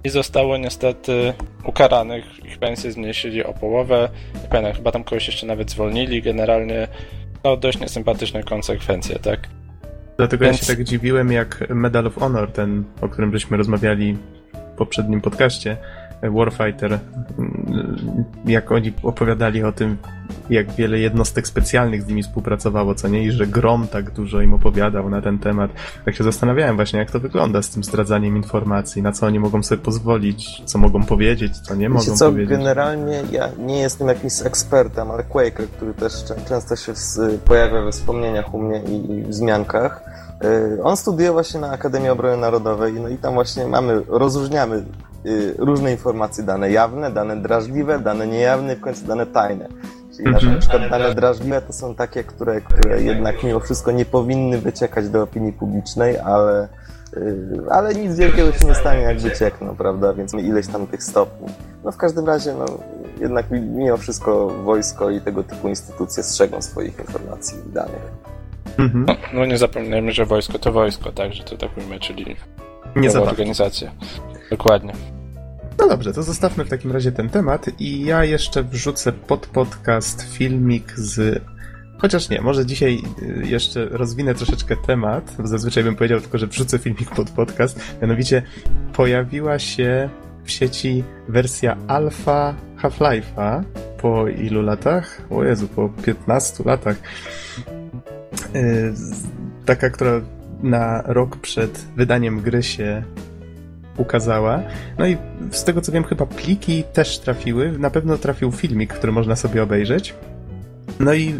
[0.04, 1.34] i zostało niestety
[1.66, 2.46] ukaranych.
[2.46, 4.10] Ich pensje zmniejszyli o połowę.
[4.44, 6.22] Nie pamiętam, chyba tam kogoś jeszcze nawet zwolnili.
[6.22, 6.88] Generalnie
[7.44, 9.40] no dość niesympatyczne konsekwencje, tak?
[10.18, 14.18] Dlatego Więc- ja się tak dziwiłem, jak Medal of Honor, ten, o którym żeśmy rozmawiali
[14.54, 15.78] w poprzednim podcaście,
[16.32, 17.00] Warfighter,
[17.40, 19.98] mm, jak oni opowiadali o tym,
[20.50, 24.54] jak wiele jednostek specjalnych z nimi współpracowało, co nie, i że Grom tak dużo im
[24.54, 25.72] opowiadał na ten temat.
[26.06, 29.64] Tak się zastanawiałem właśnie, jak to wygląda z tym zdradzaniem informacji, na co oni mogą
[29.64, 32.50] sobie pozwolić, co mogą powiedzieć, co nie mogą Wiecie co, powiedzieć.
[32.50, 36.94] generalnie ja nie jestem jakimś ekspertem, ale Quaker, który też czę- często się
[37.46, 40.02] pojawia we wspomnieniach u mnie i, w wzmiankach,
[40.78, 44.84] y, on studiuje właśnie na Akademii Obrony Narodowej, no i tam właśnie mamy, rozróżniamy
[45.26, 49.68] y, różne informacje, dane jawne, dane drażliwe, dane niejawne i w końcu dane tajne.
[50.18, 50.60] Czyli na Mhm.
[50.60, 55.24] przykład dane drażliwe to są takie, które, które jednak mimo wszystko nie powinny wyciekać do
[55.24, 56.68] opinii publicznej, ale
[57.16, 60.14] Yy, Ale nic wielkiego się nie stanie, jak wyciekną, prawda?
[60.14, 61.48] Więc ileś tam tych stopni.
[61.84, 62.66] No w każdym razie, no
[63.22, 68.12] jednak mimo wszystko wojsko i tego typu instytucje strzegą swoich informacji i danych.
[68.78, 69.06] Mhm.
[69.08, 72.36] No, no nie zapomnijmy, że wojsko to wojsko, tak, że to tak ujmę, czyli
[72.96, 73.92] Nie organizacja.
[74.50, 74.94] Dokładnie.
[75.80, 80.22] No dobrze, to zostawmy w takim razie ten temat i ja jeszcze wrzucę pod podcast
[80.22, 81.44] filmik z.
[81.98, 85.36] Chociaż nie, może dzisiaj y, jeszcze rozwinę troszeczkę temat.
[85.44, 87.80] Zazwyczaj bym powiedział tylko, że wrzucę filmik pod podcast.
[88.02, 88.44] Mianowicie
[88.94, 90.10] pojawiła się
[90.44, 93.64] w sieci wersja alfa Half-Life'a
[93.98, 95.22] po ilu latach?
[95.30, 96.98] O Jezu, po 15 latach.
[98.56, 98.94] Y,
[99.66, 100.22] Taka, która
[100.64, 103.04] na rok przed wydaniem gry się
[103.98, 104.60] ukazała.
[104.98, 105.18] No i
[105.52, 107.72] z tego co wiem, chyba pliki też trafiły.
[107.80, 110.14] Na pewno trafił filmik, który można sobie obejrzeć.
[111.00, 111.36] No i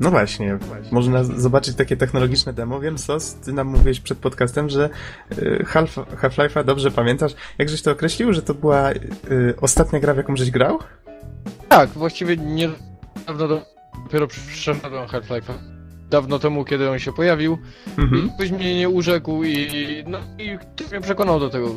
[0.00, 0.58] no właśnie,
[0.92, 2.80] można zobaczyć takie technologiczne demo.
[2.80, 4.90] Wiem, Sos, ty nam mówiłeś przed podcastem, że
[5.32, 7.32] y, Half- Half-Life'a dobrze pamiętasz.
[7.58, 10.78] Jak żeś to określił, że to była y, ostatnia gra, w jaką żeś grał?
[11.68, 12.68] Tak, właściwie nie
[13.26, 13.62] dawno do,
[14.04, 15.75] dopiero przeszedłem Half-Life'a.
[16.10, 17.58] Dawno temu, kiedy on się pojawił.
[17.98, 18.26] Mhm.
[18.26, 19.68] I ktoś mnie nie urzekł i
[20.06, 21.70] no i ktoś mnie przekonał do tego.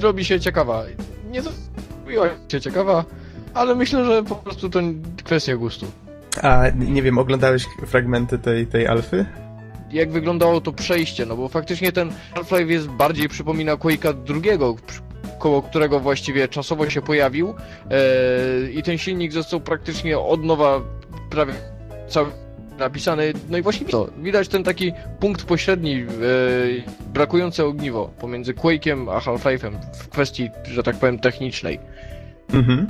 [0.00, 0.84] Robi się ciekawa.
[1.30, 3.04] Nie zrobiła się ciekawa,
[3.54, 4.80] ale myślę, że po prostu to
[5.24, 5.86] kwestia gustu.
[6.42, 9.26] A nie wiem, oglądałeś fragmenty tej, tej alfy?
[9.92, 14.76] Jak wyglądało to przejście, no bo faktycznie ten Half-Life jest bardziej przypomina Quake'a drugiego,
[15.38, 17.54] koło którego właściwie czasowo się pojawił
[17.90, 20.80] e, i ten silnik został praktycznie od nowa
[21.30, 21.54] prawie
[22.08, 22.26] cały
[22.78, 26.06] napisany, no i właśnie to, widać ten taki punkt pośredni, e,
[27.14, 31.80] brakujące ogniwo pomiędzy Quake'iem a Half-Life'em w kwestii, że tak powiem, technicznej.
[32.52, 32.86] Mhm.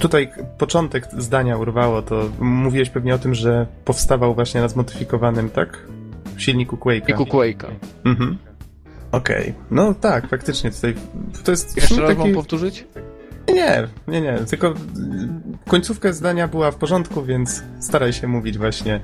[0.00, 5.78] Tutaj początek zdania urwało, to mówiłeś pewnie o tym, że powstawał właśnie na zmodyfikowanym, tak?
[6.36, 7.10] Silniku Quake'a.
[7.10, 7.70] I ku Quake'a.
[8.04, 8.38] Mhm.
[9.12, 9.54] Okej.
[9.70, 10.94] No tak, faktycznie tutaj
[11.44, 12.20] to jest Jeszcze raz taki...
[12.20, 12.84] mam powtórzyć?
[13.54, 14.74] Nie, nie, nie, tylko y,
[15.68, 19.00] końcówka zdania była w porządku, więc staraj się mówić właśnie y,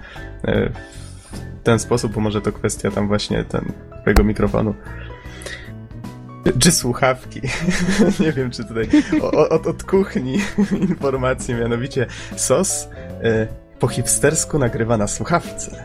[1.60, 4.74] w ten sposób, bo może to kwestia tam właśnie ten, twojego mikrofonu.
[6.58, 7.40] Czy słuchawki?
[8.20, 8.88] nie wiem, czy tutaj
[9.22, 10.38] o- od, od kuchni
[10.90, 12.88] informacje, mianowicie sos
[13.24, 15.84] y, po hipstersku nagrywa na słuchawce.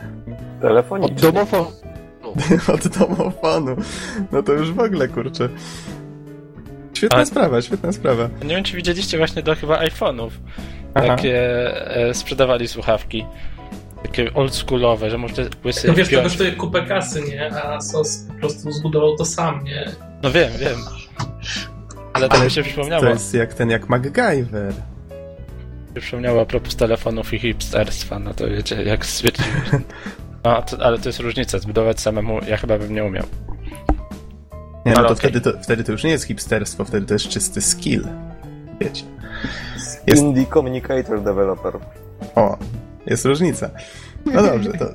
[0.55, 1.15] Od Telefonicznie.
[1.31, 1.71] domofonu.
[2.73, 3.75] Od domofonu.
[4.31, 5.49] No to już w ogóle, kurczę.
[6.97, 8.29] Świetna Ale- sprawa, świetna sprawa.
[8.43, 10.29] Nie wiem, czy widzieliście właśnie do chyba iPhone'ów,
[10.93, 11.07] Aha.
[11.07, 11.37] takie
[12.09, 13.25] e, sprzedawali słuchawki.
[14.03, 16.23] Takie oldschoolowe, że można łysy No wiesz, to wpiąć.
[16.23, 17.51] kosztuje kupę kasy, nie?
[17.63, 19.85] A SOS po prostu zbudował to sam, nie?
[20.23, 20.77] No wiem, wiem.
[22.13, 23.03] Ale to mi się przypomniało.
[23.03, 24.73] To jest jak ten, jak MacGyver.
[25.95, 29.51] się przypomniało a propos telefonów i hipsterstwa, no to wiecie, jak stwierdziłeś.
[30.43, 33.25] No, to, ale to jest różnica, zbudować samemu ja chyba bym nie umiał.
[34.89, 35.15] Nie, no to, okej.
[35.17, 38.07] wtedy to wtedy to już nie jest hipsterstwo, wtedy to jest czysty skill.
[38.81, 39.03] Wiecie.
[40.07, 41.73] Jest- Indie Communicator Developer.
[42.35, 42.57] O,
[43.05, 43.69] jest różnica.
[44.25, 44.85] No dobrze, to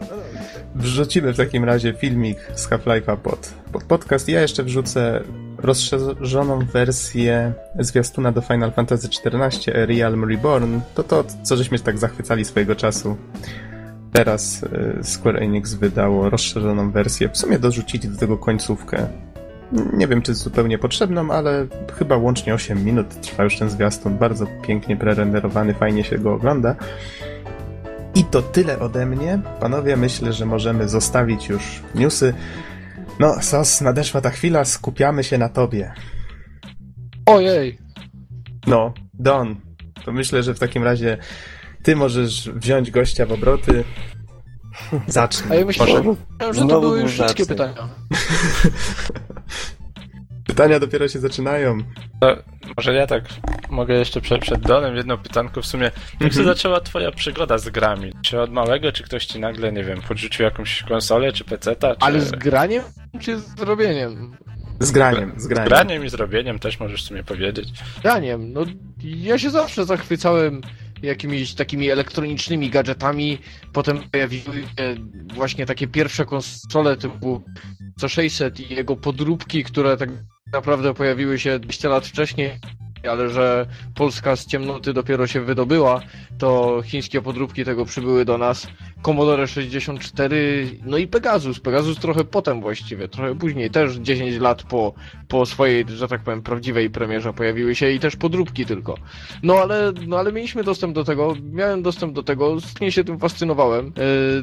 [0.74, 4.28] wrzucimy w takim razie filmik z Half-Life'a pod, pod podcast.
[4.28, 5.22] Ja jeszcze wrzucę
[5.58, 10.80] rozszerzoną wersję zwiastuna do Final Fantasy XIV Realm Reborn.
[10.94, 13.16] To to, co żeśmy tak zachwycali swojego czasu.
[14.12, 17.28] Teraz y, Square Enix wydało rozszerzoną wersję.
[17.28, 19.08] W sumie dorzucili do tego końcówkę.
[19.72, 21.66] Nie wiem, czy zupełnie potrzebną, ale
[21.98, 24.18] chyba łącznie 8 minut trwa już ten zwiastun.
[24.18, 26.76] Bardzo pięknie prerenderowany, fajnie się go ogląda.
[28.14, 29.40] I to tyle ode mnie.
[29.60, 32.34] Panowie, myślę, że możemy zostawić już newsy.
[33.18, 35.92] No, Sos, nadeszła ta chwila, skupiamy się na tobie.
[37.26, 37.78] Ojej!
[38.66, 39.56] No, Don,
[40.04, 41.18] to myślę, że w takim razie
[41.82, 43.84] ty możesz wziąć gościa w obroty.
[45.06, 45.52] Zacznij.
[45.52, 46.16] A ja myślałem,
[46.50, 47.74] że to były już wszystkie pytania.
[50.52, 51.78] Pytania dopiero się zaczynają.
[52.20, 52.36] To
[52.76, 53.24] może ja tak
[53.70, 55.90] mogę jeszcze przed, przed Donem jedno pytanko w sumie.
[56.20, 58.12] Jak się zaczęła twoja przygoda z grami?
[58.22, 62.04] Czy od małego, czy ktoś ci nagle, nie wiem, podrzucił jakąś konsolę, czy peceta, czy...
[62.06, 62.82] Ale z graniem
[63.20, 64.36] czy z robieniem?
[64.80, 65.68] Z graniem, z Z graniem.
[65.68, 67.68] graniem i zrobieniem też możesz w sumie powiedzieć.
[68.02, 68.64] Graniem, no
[69.04, 70.60] ja się zawsze zachwycałem
[71.02, 73.38] jakimiś takimi elektronicznymi gadżetami.
[73.72, 74.94] Potem pojawiły się
[75.34, 77.42] właśnie takie pierwsze konsole typu
[78.00, 80.10] C600 i jego podróbki, które tak
[80.52, 82.50] naprawdę pojawiły się 200 lat wcześniej,
[83.10, 86.00] ale że Polska z ciemnoty dopiero się wydobyła,
[86.38, 88.66] to chińskie podróbki tego przybyły do nas
[89.02, 91.60] Commodore 64, no i Pegasus.
[91.60, 94.92] Pegasus trochę potem właściwie, trochę później, też 10 lat po,
[95.32, 98.94] po swojej, że tak powiem, prawdziwej premierze pojawiły się i też podróbki tylko.
[99.42, 103.18] No ale, no ale mieliśmy dostęp do tego, miałem dostęp do tego, strasznie się tym
[103.18, 103.86] fascynowałem.
[103.86, 103.92] E,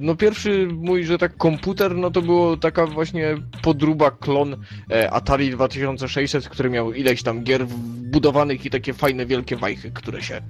[0.01, 5.49] No pierwszy mój, że tak komputer, no to było taka właśnie podróba, klon e, Atari
[5.51, 10.41] 2600, który miał ileś tam gier wbudowanych i takie fajne wielkie wajchy, które się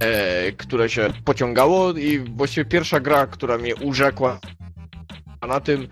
[0.00, 4.40] e, które się pociągało i właściwie pierwsza gra, która mnie urzekła
[5.48, 5.88] na tym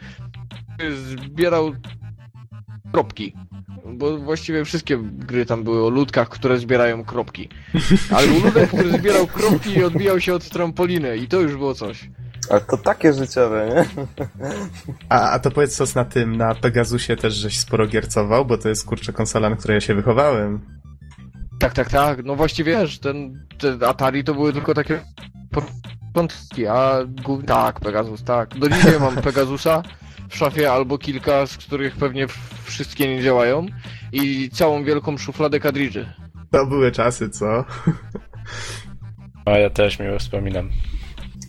[0.94, 1.72] zbierał
[2.92, 3.34] kropki.
[3.86, 7.48] Bo właściwie wszystkie gry tam były o ludkach, które zbierają kropki.
[8.16, 11.74] Ale był ludek, który zbierał kropki i odbijał się od trampoliny i to już było
[11.74, 12.10] coś.
[12.50, 14.06] Ale to takie życiowe, nie?
[15.08, 18.68] A, a to powiedz sos na tym, na Pegasusie też żeś sporo giercował, bo to
[18.68, 20.60] jest kurczę konsola, na której ja się wychowałem.
[21.60, 22.24] Tak, tak, tak.
[22.24, 25.00] No właściwie wiesz, ten, ten Atari to były tylko takie
[26.12, 26.98] początki, a
[27.46, 28.58] tak, Pegasus, tak.
[28.58, 29.82] Do dzisiaj mam Pegasusa
[30.30, 32.26] w szafie albo kilka, z których pewnie
[32.64, 33.66] wszystkie nie działają
[34.12, 36.12] i całą wielką szufladę kadridży.
[36.50, 37.64] To były czasy, co?
[39.44, 40.70] A ja też miło wspominam.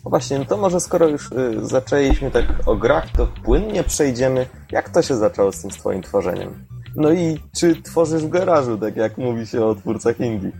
[0.04, 4.46] No Właśnie, no to może skoro już y, zaczęliśmy tak o grach, to płynnie przejdziemy,
[4.70, 6.66] jak to się zaczęło z tym twoim tworzeniem?
[6.96, 10.52] No i czy tworzysz w garażu, tak jak mówi się o twórcach indie?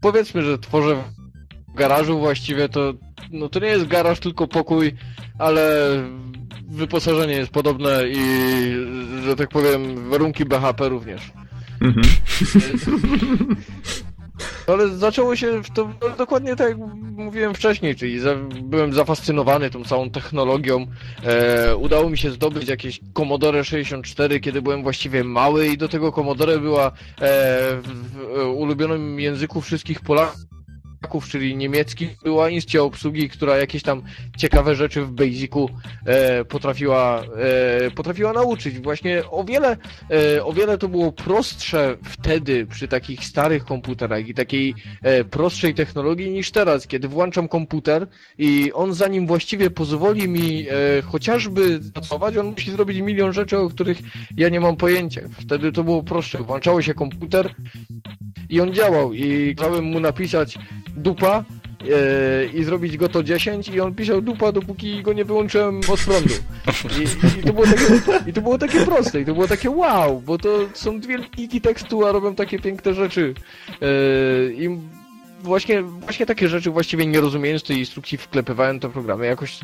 [0.00, 1.19] Powiedzmy, że tworzę w
[1.74, 2.92] garażu właściwie to,
[3.30, 4.94] no to nie jest garaż, tylko pokój,
[5.38, 5.90] ale
[6.68, 8.20] wyposażenie jest podobne i,
[9.24, 11.32] że tak powiem, warunki BHP również.
[11.80, 12.06] Mhm.
[14.66, 16.78] Ale zaczęło się to dokładnie tak jak
[17.16, 20.86] mówiłem wcześniej, czyli za, byłem zafascynowany tą całą technologią.
[21.24, 26.12] E, udało mi się zdobyć jakieś Commodore 64, kiedy byłem właściwie mały i do tego
[26.12, 26.92] Commodore była e,
[27.82, 30.40] w, w ulubionym języku wszystkich Polaków.
[31.30, 34.02] Czyli niemiecki, była instytucja obsługi, która jakieś tam
[34.36, 35.68] ciekawe rzeczy w Basicu
[36.06, 37.22] e, potrafiła,
[37.86, 38.80] e, potrafiła nauczyć.
[38.80, 39.76] Właśnie o wiele,
[40.36, 45.74] e, o wiele to było prostsze wtedy przy takich starych komputerach i takiej e, prostszej
[45.74, 48.06] technologii niż teraz, kiedy włączam komputer
[48.38, 53.70] i on zanim właściwie pozwoli mi e, chociażby pracować, on musi zrobić milion rzeczy, o
[53.70, 53.98] których
[54.36, 55.20] ja nie mam pojęcia.
[55.40, 56.38] Wtedy to było prostsze.
[56.38, 57.54] Włączało się komputer
[58.48, 60.58] i on działał i chciałem mu napisać
[60.96, 61.44] dupa
[61.80, 66.00] e, i zrobić go to 10 i on pisał dupa, dopóki go nie wyłączyłem od
[66.00, 66.34] prądu.
[67.00, 67.84] I, i, to było takie,
[68.26, 71.60] I to było takie proste i to było takie wow, bo to są dwie linijki
[71.60, 73.34] tekstu, a robią takie piękne rzeczy.
[73.82, 73.86] E,
[74.52, 74.78] I
[75.42, 79.26] właśnie, właśnie takie rzeczy właściwie nie rozumiejąc tej instrukcji wklepywałem te programy.
[79.26, 79.60] Jakoś,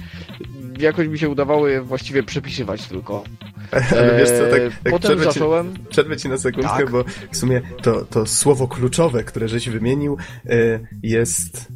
[0.79, 3.25] jakoś mi się udawało je właściwie przepisywać tylko.
[3.93, 5.75] Ale wiesz co, tak, E, tak Potem przerwę ci- zacząłem...
[5.89, 6.91] Przerwę ci na sekundkę, Tak.
[6.91, 11.69] bo w sumie to, to słowo kluczowe, które żeś wymienił, e, jest.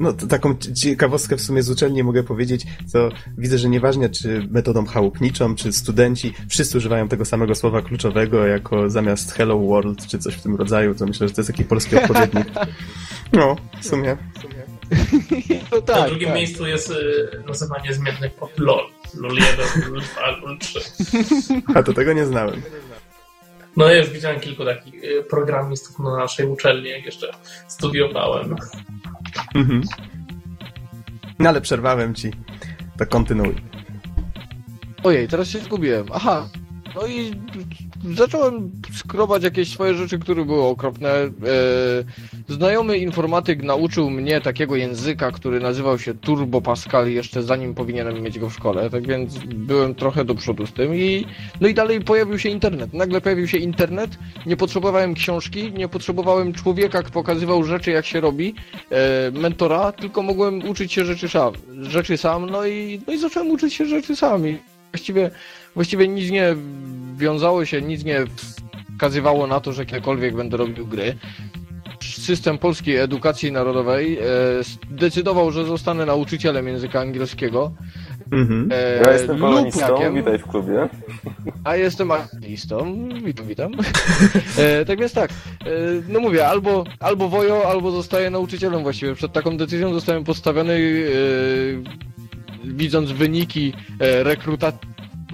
[0.00, 3.08] No, taką ci- ciekawostkę w sumie z uczelni mogę powiedzieć, co
[3.38, 8.90] widzę, że nieważne czy metodą chałupniczą, czy studenci, wszyscy używają tego samego słowa kluczowego jako
[8.90, 11.96] zamiast hello world, czy coś w tym rodzaju, to myślę, że to jest taki polski
[12.02, 12.46] odpowiednik.
[13.32, 14.16] No, w sumie.
[15.70, 16.36] No Na tak, drugim tak.
[16.36, 18.84] miejscu jest y, nazywanie zmiennych pod LOL.
[19.14, 19.48] LOL 1,
[19.92, 20.80] LOL 2, LOL 3.
[21.74, 22.62] A to tego nie znałem.
[23.76, 27.30] No ja już widziałem kilku takich y, programistów na naszej uczelni, jak jeszcze
[27.68, 28.56] studiowałem.
[29.54, 29.82] Mhm.
[31.38, 32.30] No ale przerwałem ci.
[32.98, 33.54] To kontynuuj.
[35.02, 36.06] Ojej, teraz się zgubiłem.
[36.12, 36.48] Aha.
[36.94, 37.34] No i
[38.04, 41.10] zacząłem skrobać jakieś swoje rzeczy, które były okropne.
[41.10, 41.30] E,
[42.48, 48.38] znajomy informatyk nauczył mnie takiego języka, który nazywał się Turbo Pascal jeszcze zanim powinienem mieć
[48.38, 51.26] go w szkole, tak więc byłem trochę do przodu z tym i
[51.60, 52.94] no i dalej pojawił się internet.
[52.94, 58.20] Nagle pojawił się internet, nie potrzebowałem książki, nie potrzebowałem człowieka, który pokazywał rzeczy jak się
[58.20, 58.54] robi,
[58.90, 63.50] e, mentora, tylko mogłem uczyć się rzeczy sam, rzeczy sam, no i, no i zacząłem
[63.50, 64.58] uczyć się rzeczy sam i
[64.92, 65.30] właściwie,
[65.74, 66.56] właściwie nic nie
[67.18, 68.24] wiązało się, nic nie
[68.94, 71.14] wskazywało na to, że kiedykolwiek będę robił gry.
[72.00, 74.22] System polskiej edukacji narodowej e,
[74.90, 77.72] zdecydował, że zostanę nauczycielem języka angielskiego.
[78.32, 78.68] Mhm.
[78.72, 80.88] E, Ja jestem polonistą, witaj w klubie.
[81.64, 83.08] a jestem ateistą.
[83.24, 83.72] Witam, witam.
[84.58, 85.34] E, tak więc tak, e,
[86.08, 89.14] no mówię, albo, albo wojo, albo zostaję nauczycielem właściwie.
[89.14, 94.80] Przed taką decyzją zostałem postawiony, e, widząc wyniki e, rekrutacji,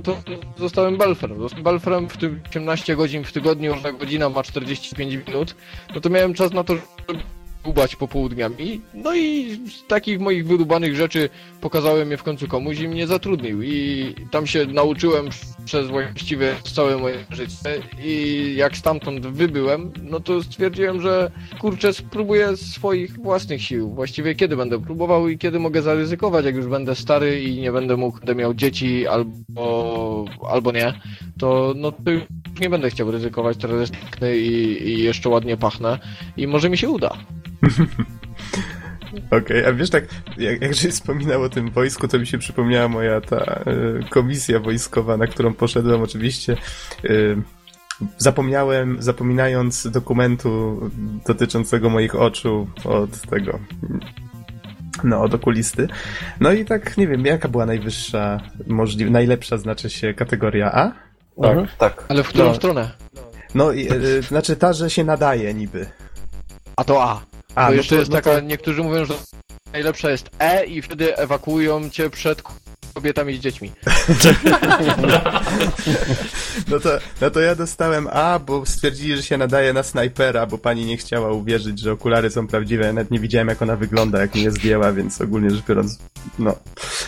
[0.04, 0.22] to
[0.58, 1.40] zostałem belfrem.
[1.40, 5.54] Zostałem belfrem w tym 18 godzin w tygodniu, że godzina ma 45 minut,
[5.94, 7.22] no to miałem czas na to, żeby
[7.64, 8.80] dłubać popołudniami.
[8.94, 11.28] No i z takich moich wydubanych rzeczy
[11.60, 13.62] pokazałem je w końcu komuś i mnie zatrudnił.
[13.62, 15.28] I tam się nauczyłem
[15.64, 17.54] przez właściwie całe moje życie
[18.04, 23.90] i jak stamtąd wybyłem, no to stwierdziłem, że kurczę, spróbuję swoich własnych sił.
[23.90, 27.96] Właściwie kiedy będę próbował i kiedy mogę zaryzykować, jak już będę stary i nie będę
[27.96, 31.00] mógł, będę miał dzieci albo, albo nie,
[31.38, 31.98] to no to
[32.60, 35.98] nie będę chciał ryzykować, teraz piękny i, i jeszcze ładnie pachnę
[36.36, 37.16] i może mi się uda.
[39.30, 40.04] Okej, a wiesz tak,
[40.36, 44.60] jak, jak żeś wspominał o tym wojsku, to mi się przypomniała moja ta y, komisja
[44.60, 46.56] wojskowa, na którą poszedłem oczywiście.
[47.04, 47.36] Y,
[48.18, 50.80] zapomniałem, zapominając dokumentu
[51.26, 53.58] dotyczącego moich oczu od tego,
[55.04, 55.88] no, od okulisty.
[56.40, 58.40] No i tak, nie wiem, jaka była najwyższa,
[59.10, 61.03] najlepsza znaczy się kategoria A?
[61.38, 62.04] Mhm, tak.
[62.08, 62.54] Ale w którą No.
[62.54, 62.90] stronę?
[63.54, 65.86] No, i, y, znaczy ta, że się nadaje niby.
[66.76, 67.20] A to A.
[67.54, 69.14] A, Bo no jeszcze to- jest no taka, to- niektórzy mówią, że
[69.72, 72.42] najlepsza jest E i wtedy ewakuują cię przed
[72.94, 73.72] kobietami z dziećmi.
[76.68, 76.88] No to,
[77.20, 80.96] no to ja dostałem A, bo stwierdzili, że się nadaje na snajpera, bo pani nie
[80.96, 82.84] chciała uwierzyć, że okulary są prawdziwe.
[82.86, 85.98] Ja nawet nie widziałem, jak ona wygląda, jak mnie zdjęła, więc ogólnie rzecz biorąc,
[86.38, 86.54] no,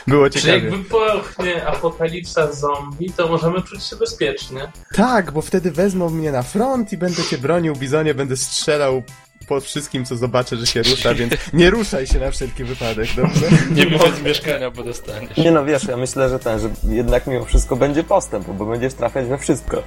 [0.06, 0.64] było Czy ciekawie.
[0.64, 4.72] jak wypłachnie apokalipsa zombie, to możemy czuć się bezpiecznie.
[4.94, 9.02] Tak, bo wtedy wezmą mnie na front i będę cię bronił, bizonie, będę strzelał
[9.48, 13.46] po wszystkim, co zobaczę, że się rusza, więc nie ruszaj się na wszelki wypadek, dobrze?
[13.76, 15.36] Nie wychodź z mieszkania, bo dostaniesz.
[15.36, 18.94] Nie no, wiesz, ja myślę, że ten, że jednak mimo wszystko będzie postęp, bo będziesz
[18.94, 19.82] trafiać we wszystko.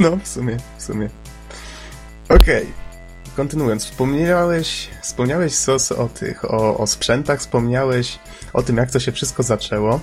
[0.00, 1.08] No, w sumie, w sumie.
[2.28, 2.66] Okej.
[3.36, 8.18] Kontynuując, wspomniałeś, wspomniałeś sos o tych, o, o sprzętach, wspomniałeś
[8.52, 10.00] o tym, jak to się wszystko zaczęło.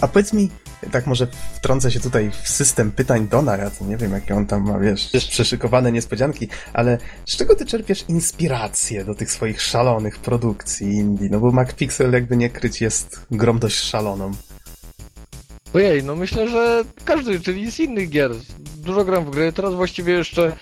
[0.00, 0.50] A powiedz mi,
[0.92, 4.46] tak może wtrącę się tutaj w system pytań Dona, ja to nie wiem, jakie on
[4.46, 10.18] tam ma, wiesz, przeszykowane niespodzianki, ale z czego ty czerpiesz inspirację do tych swoich szalonych
[10.18, 11.28] produkcji indie?
[11.30, 14.32] No bo MacPixel, jakby nie kryć, jest grom dość szaloną.
[15.74, 18.30] Ojej, no myślę, że każdy, czyli z innych gier.
[18.76, 20.56] Dużo gram w gry, teraz właściwie jeszcze e,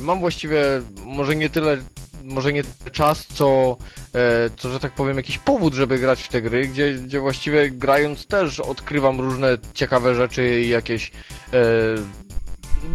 [0.00, 0.62] mam właściwie
[1.04, 1.76] może nie tyle,
[2.24, 2.62] może nie
[2.92, 3.76] czas, co,
[4.14, 7.70] e, co, że tak powiem, jakiś powód, żeby grać w te gry, gdzie, gdzie właściwie
[7.70, 11.10] grając też odkrywam różne ciekawe rzeczy i jakieś
[11.52, 11.58] e,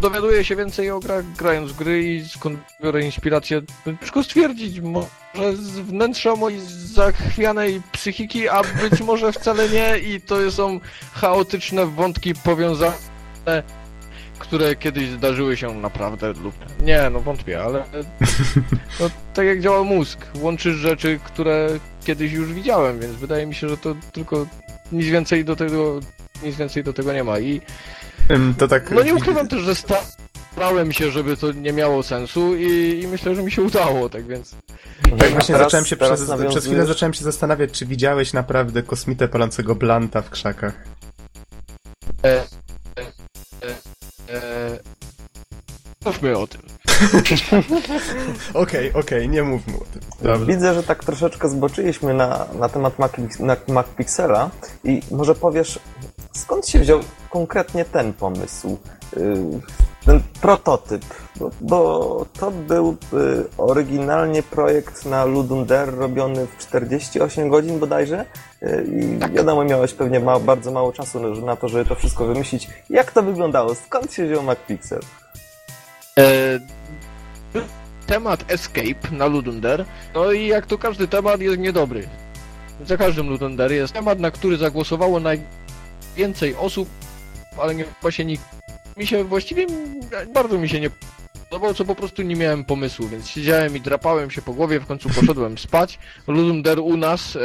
[0.01, 3.61] dowiaduję się więcej o grach grając w gry i skąd biorę inspirację,
[3.99, 10.51] ciężko stwierdzić, może z wnętrza mojej zachwianej psychiki, a być może wcale nie i to
[10.51, 10.79] są
[11.13, 12.93] chaotyczne wątki powiązane,
[14.43, 17.83] które kiedyś zdarzyły się naprawdę lub nie, no wątpię, ale
[18.99, 21.67] no, tak jak działa mózg, łączysz rzeczy, które
[22.05, 24.45] kiedyś już widziałem, więc wydaje mi się, że to tylko
[24.91, 25.99] nic więcej do tego
[26.43, 27.61] nic więcej do tego nie ma i
[28.57, 28.91] To tak...
[28.91, 33.35] no nie ukrywam też, że starałem się, żeby to nie miało sensu i, i myślę,
[33.35, 34.55] że mi się udało, tak więc
[35.19, 38.83] Tak właśnie Teraz- zacząłem się przez, nawiązujesz- przez chwilę zacząłem się zastanawiać, czy widziałeś naprawdę
[38.83, 40.73] kosmitę palącego blanta w krzakach.
[42.23, 42.43] e, e,
[46.05, 46.61] mówmy o tym.
[48.53, 50.01] Okej, okej, nie mówmy o tym.
[50.21, 50.45] Dobrze.
[50.45, 54.49] Widzę, że tak troszeczkę zboczyliśmy na, na temat Mac, na MacPixela
[54.83, 55.79] i może powiesz,
[56.33, 56.99] skąd się wziął
[57.29, 58.77] konkretnie ten pomysł,
[59.17, 59.61] yy,
[60.05, 67.49] ten prototyp, bo, bo to był yy, oryginalnie projekt na Ludum Dare robiony w 48
[67.49, 68.25] godzin bodajże
[68.61, 72.69] yy, i wiadomo, miałeś pewnie ma, bardzo mało czasu na- to, żeby to wszystko wymyślić.
[72.89, 73.75] Jak to wyglądało?
[73.75, 74.99] Skąd się wziął MacPixel?
[76.19, 76.23] E,
[78.07, 82.09] temat Escape na Ludunder, no i jak to każdy temat jest niedobry.
[82.85, 86.89] Za każdym Ludunder jest temat, na który zagłosowało najwięcej osób,
[87.61, 88.62] ale nie właśnie nikt.
[88.97, 89.67] Mi się właściwie
[90.33, 90.89] bardzo mi się nie
[91.53, 94.85] podobał, co po prostu nie miałem pomysłu, więc siedziałem i drapałem się po głowie, w
[94.85, 95.99] końcu poszedłem spać.
[96.27, 97.39] Ludunder u nas e,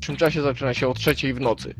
[0.00, 1.74] w tym czasie zaczyna się o trzeciej w nocy.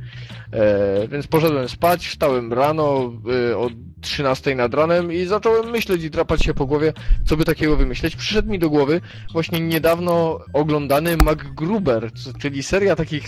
[0.53, 3.13] E, więc poszedłem spać, wstałem rano
[3.51, 3.71] e, o
[4.01, 6.93] 13 nad ranem i zacząłem myśleć i drapać się po głowie,
[7.25, 8.17] co by takiego wymyśleć.
[8.17, 9.01] Przyszedł mi do głowy
[9.33, 12.11] właśnie niedawno oglądany MacGruber,
[12.41, 13.25] czyli seria takich,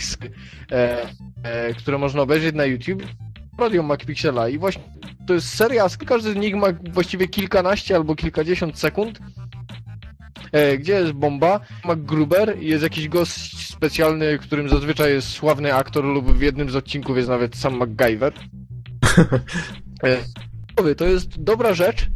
[0.71, 1.07] e,
[1.43, 3.03] e, które można obejrzeć na YouTube,
[3.57, 4.83] radio MacPixela i właśnie
[5.27, 9.19] to jest seria, każdy z nich ma właściwie kilkanaście albo kilkadziesiąt sekund,
[10.51, 16.05] e, gdzie jest bomba, MacGruber i jest jakiś gość specjalny, którym zazwyczaj jest sławny aktor
[16.05, 18.33] lub w jednym z odcinków jest nawet sam MacGyver.
[20.03, 22.07] E, to jest dobra rzecz,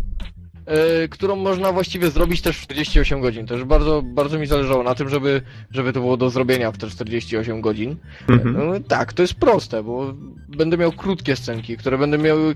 [1.10, 3.48] którą można właściwie zrobić też w 48 godzin.
[3.48, 5.42] Też bardzo, bardzo mi zależało na tym, żeby,
[5.72, 7.96] żeby to było do zrobienia w te 48 godzin.
[8.30, 8.68] Mhm.
[8.68, 10.14] No, tak, to jest proste, bo
[10.48, 12.56] będę miał krótkie scenki, które będą miały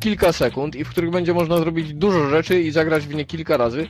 [0.00, 3.56] kilka sekund i w których będzie można zrobić dużo rzeczy i zagrać w nie kilka
[3.56, 3.86] razy.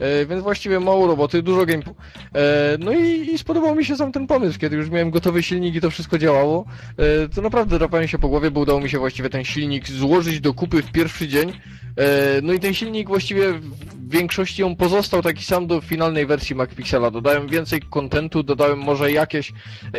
[0.00, 1.94] E, więc właściwie mało roboty, dużo gameplay.
[2.34, 5.74] E, no i, i spodobał mi się sam ten pomysł, kiedy już miałem gotowy silnik
[5.74, 6.64] i to wszystko działało,
[6.96, 10.40] e, to naprawdę drapałem się po głowie, bo udało mi się właściwie ten silnik złożyć
[10.40, 11.52] do kupy w pierwszy dzień.
[11.96, 16.56] E, no i ten silnik właściwie w większości on pozostał taki sam do finalnej wersji
[16.56, 17.10] MacPixela.
[17.10, 19.52] Dodałem więcej kontentu, dodałem może jakieś,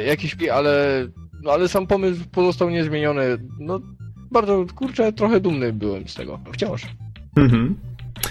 [0.05, 1.07] jakieś ale,
[1.43, 3.37] no ale sam pomysł pozostał niezmieniony.
[3.59, 3.79] No
[4.31, 6.39] bardzo, kurczę, trochę dumny byłem z tego.
[6.53, 6.81] Wciąż.
[7.35, 7.75] Mhm.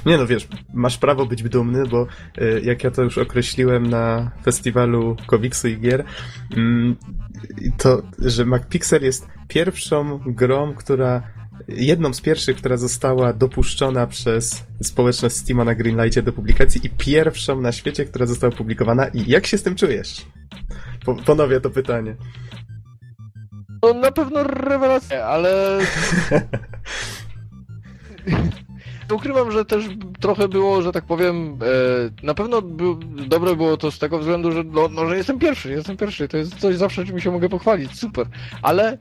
[0.06, 2.06] Nie no, wiesz, masz prawo być dumny, bo
[2.38, 6.04] y, jak ja to już określiłem na festiwalu komiksu i gier,
[6.56, 6.96] mm,
[7.78, 11.22] to, że MacPixel jest pierwszą grą, która
[11.68, 17.60] jedną z pierwszych, która została dopuszczona przez społeczność Steama na Greenlightie do publikacji i pierwszą
[17.60, 19.06] na świecie, która została opublikowana.
[19.06, 20.26] I jak się z tym czujesz?
[21.04, 22.16] Po, ponowię to pytanie.
[23.82, 25.78] No na pewno rewelacja, ale...
[29.12, 29.84] Ukrywam, że też
[30.20, 32.84] trochę było, że tak powiem, e, na pewno by,
[33.26, 36.36] dobre było to z tego względu, że, no, no, że jestem pierwszy, jestem pierwszy, to
[36.36, 38.26] jest coś zawsze, czym się mogę pochwalić, super,
[38.62, 38.98] ale, e,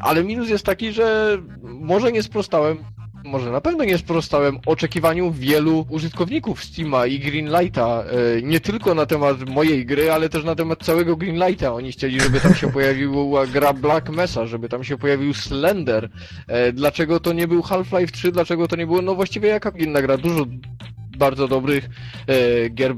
[0.00, 2.78] ale minus jest taki, że może nie sprostałem
[3.24, 8.04] może na pewno nie sprostałem oczekiwaniu wielu użytkowników Steama i Greenlighta,
[8.38, 11.74] e, nie tylko na temat mojej gry, ale też na temat całego Greenlighta.
[11.74, 16.08] Oni chcieli, żeby tam się pojawiła gra Black Mesa, żeby tam się pojawił Slender.
[16.46, 20.02] E, dlaczego to nie był Half-Life 3, dlaczego to nie było, no właściwie jaka inna
[20.02, 20.46] gra, dużo
[21.18, 21.88] bardzo dobrych
[22.26, 22.94] e, gier,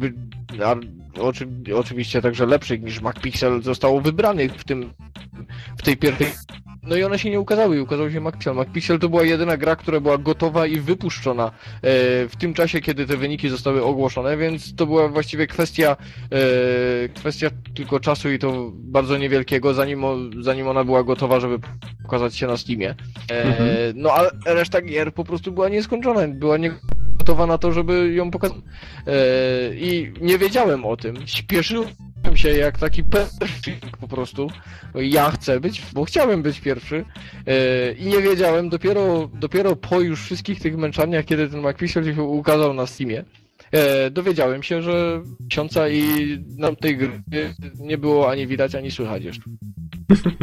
[1.21, 4.93] oczy, oczywiście także lepszych niż MacPixel zostało wybranych w tym
[5.79, 6.27] w tej pierwszej
[6.83, 8.55] no i one się nie ukazały i ukazał się MacPixel.
[8.55, 11.51] MacPixel to była jedyna gra, która była gotowa i wypuszczona e,
[12.29, 15.97] w tym czasie, kiedy te wyniki zostały ogłoszone, więc to była właściwie kwestia
[16.31, 20.05] e, kwestia tylko czasu i to bardzo niewielkiego, zanim,
[20.41, 21.59] zanim ona była gotowa, żeby
[22.03, 22.95] pokazać się na Steamie.
[23.31, 23.69] E, mhm.
[23.95, 26.75] No a reszta gier po prostu była nieskończona, była nie
[27.31, 28.59] gotowa na to, żeby ją pokazać.
[29.75, 31.17] I nie wiedziałem o tym.
[31.27, 31.87] Śpieszyłem
[32.35, 34.51] się jak taki perfik po prostu.
[34.95, 37.05] Ja chcę być, bo chciałem być pierwszy
[37.47, 42.23] e, i nie wiedziałem dopiero, dopiero po już wszystkich tych męczaniach, kiedy ten MacPixel się
[42.23, 43.25] ukazał na Steamie.
[43.73, 46.05] E, dowiedziałem się, że miesiąca i
[46.59, 47.23] nam tej gry
[47.79, 49.43] nie było ani widać, ani słychać jeszcze.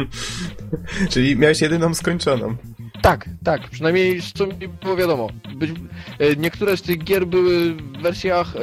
[1.10, 2.56] Czyli miałeś jedyną skończoną.
[3.02, 5.28] Tak, tak, przynajmniej co mi było wiadomo.
[5.56, 5.70] Być,
[6.18, 8.60] e, niektóre z tych gier były w wersjach e,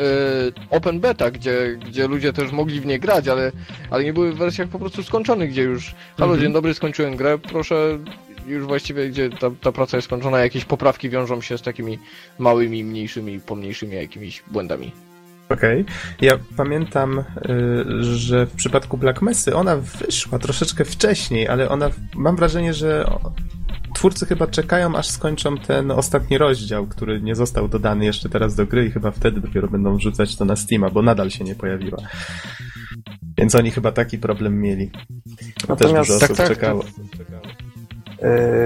[0.69, 3.51] open beta, gdzie, gdzie ludzie też mogli w nie grać, ale,
[3.89, 6.41] ale nie były w wersjach po prostu skończonych, gdzie już halo, mhm.
[6.41, 7.99] dzień dobry, skończyłem grę, proszę,
[8.47, 11.99] już właściwie, gdzie ta, ta praca jest skończona, jakieś poprawki wiążą się z takimi
[12.39, 14.91] małymi, mniejszymi, pomniejszymi jakimiś błędami.
[15.49, 15.81] Okej.
[15.81, 15.95] Okay.
[16.21, 17.23] Ja pamiętam, y,
[18.03, 23.05] że w przypadku Black Messy ona wyszła troszeczkę wcześniej, ale ona, mam wrażenie, że
[23.95, 28.65] twórcy chyba czekają, aż skończą ten ostatni rozdział, który nie został dodany jeszcze teraz do
[28.65, 31.97] gry i chyba wtedy dopiero będą wrzucać to na Steama, bo nadal się nie pojawiła.
[33.37, 34.91] Więc oni chyba taki problem mieli.
[35.69, 36.83] No też dużo tak, osób tak, czekało.
[36.83, 37.64] Tak.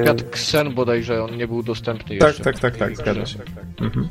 [0.05, 2.43] Piotr Ksen bodajże, on nie był dostępny tak, jeszcze.
[2.43, 3.39] Tak, tak, tak, tak, zgadza się.
[3.81, 4.09] Mhm.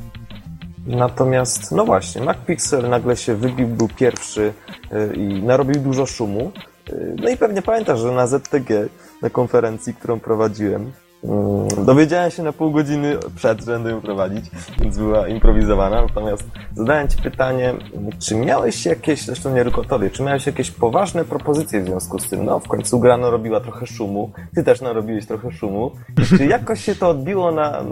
[0.87, 4.53] Natomiast, no właśnie, MacPixel nagle się wybił, był pierwszy
[4.93, 6.51] y, i narobił dużo szumu.
[6.89, 8.87] Y, no i pewnie pamiętasz, że na ZTG,
[9.21, 10.91] na konferencji, którą prowadziłem,
[11.85, 14.45] dowiedziałem się na pół godziny przed, że będę ją prowadzić,
[14.81, 16.01] więc była improwizowana.
[16.01, 16.43] Natomiast
[16.75, 17.73] zadałem Ci pytanie,
[18.19, 22.29] czy miałeś jakieś, zresztą nie tylko Tobie, czy miałeś jakieś poważne propozycje w związku z
[22.29, 22.45] tym?
[22.45, 25.91] No, w końcu gra narobiła trochę szumu, Ty też narobiłeś trochę szumu.
[26.21, 27.83] I czy jakoś się to odbiło na,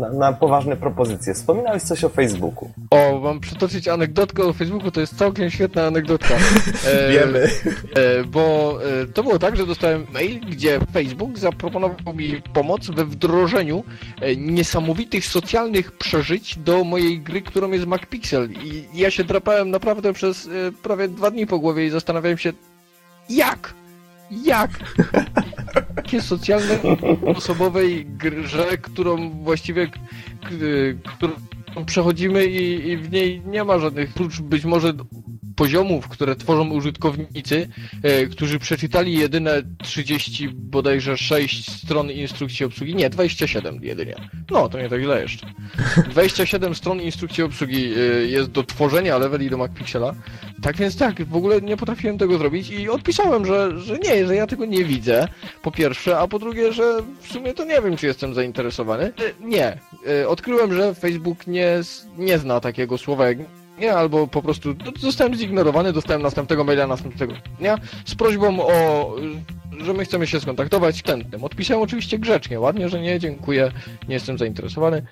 [0.00, 1.34] na, na poważne propozycje?
[1.34, 2.70] Wspominałeś coś o Facebooku.
[2.90, 6.34] O, mam przytoczyć anegdotkę o Facebooku, to jest całkiem świetna anegdotka.
[6.86, 7.48] E, Wiemy.
[7.94, 13.04] E, bo e, to było tak, że dostałem mail, gdzie Facebook zaproponował mi pomoc we
[13.04, 13.84] wdrożeniu
[14.20, 18.52] e, niesamowitych socjalnych przeżyć do mojej gry, którą jest MacPixel.
[18.52, 20.50] I ja się drapałem naprawdę przez e,
[20.82, 22.52] prawie dwa dni po głowie i zastanawiałem się,
[23.30, 23.74] jak?
[24.30, 24.70] Jak?
[25.96, 26.78] Jakie socjalne
[27.36, 29.90] osobowej grze, którą właściwie
[31.04, 31.32] którą
[31.86, 34.92] przechodzimy i, i, w niej nie ma żadnych, prócz być może
[35.56, 37.68] poziomów, które tworzą użytkownicy,
[38.02, 42.94] e, którzy przeczytali jedyne 30 bodajże 6 stron instrukcji obsługi.
[42.94, 44.14] Nie, 27 jedynie.
[44.50, 45.46] No, to nie tak źle jeszcze.
[46.10, 50.14] 27 stron instrukcji obsługi e, jest do tworzenia leveli do MacPixela.
[50.62, 54.34] Tak więc tak, w ogóle nie potrafiłem tego zrobić i odpisałem, że, że nie, że
[54.34, 55.28] ja tego nie widzę,
[55.62, 59.04] po pierwsze, a po drugie, że w sumie to nie wiem, czy jestem zainteresowany.
[59.04, 59.78] E, nie.
[60.28, 61.80] Odkryłem, że Facebook nie,
[62.18, 63.38] nie zna takiego słowa jak
[63.78, 69.10] nie, albo po prostu zostałem zignorowany, dostałem następnego maila następnego dnia z prośbą o
[69.84, 71.44] że my chcemy się skontaktować z klientem.
[71.44, 73.72] Odpisałem oczywiście grzecznie, ładnie, że nie, dziękuję,
[74.08, 75.02] nie jestem zainteresowany,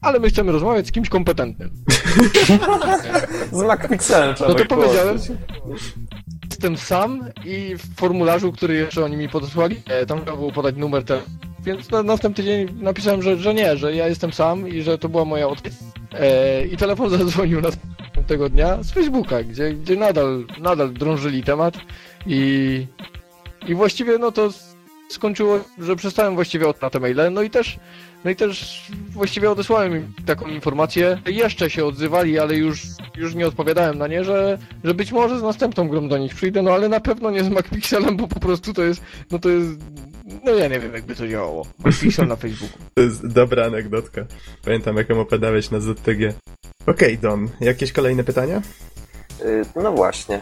[0.00, 1.70] ale my chcemy rozmawiać z kimś kompetentnym.
[3.52, 5.18] Z MacPixelem No to ich powiedziałem,
[6.50, 10.76] jestem sam i w formularzu, który jeszcze oni mi podesłali, e, tam trzeba było podać
[10.76, 11.36] numer telefonu.
[11.64, 15.08] Więc na następny dzień napisałem, że, że nie, że ja jestem sam i że to
[15.08, 15.78] była moja odpowiedź.
[16.72, 21.78] I telefon zadzwonił następnego dnia z Facebooka, gdzie, gdzie nadal, nadal drążyli temat
[22.26, 22.86] i,
[23.68, 24.50] i właściwie no to
[25.08, 27.78] skończyło, że przestałem właściwie od na te maile, no i też
[28.24, 31.18] no i też właściwie odesłałem im taką informację.
[31.26, 32.82] Jeszcze się odzywali, ale już,
[33.16, 36.62] już nie odpowiadałem na nie, że, że być może z następną grą do nich przyjdę,
[36.62, 39.70] no ale na pewno nie z MacPixelem, bo po prostu to jest, no to jest,
[40.44, 41.66] no ja nie wiem jakby to działało.
[41.84, 42.78] MacPixel na Facebooku.
[42.94, 44.24] To jest dobra anegdotka.
[44.64, 46.34] Pamiętam, jak ją opowiadałeś na ZTG.
[46.86, 48.62] Okej, Don, jakieś kolejne pytania?
[49.44, 50.40] Y, No właśnie.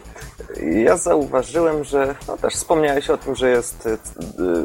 [0.85, 3.99] Ja zauważyłem, że no też wspomniałeś o tym, że jest y,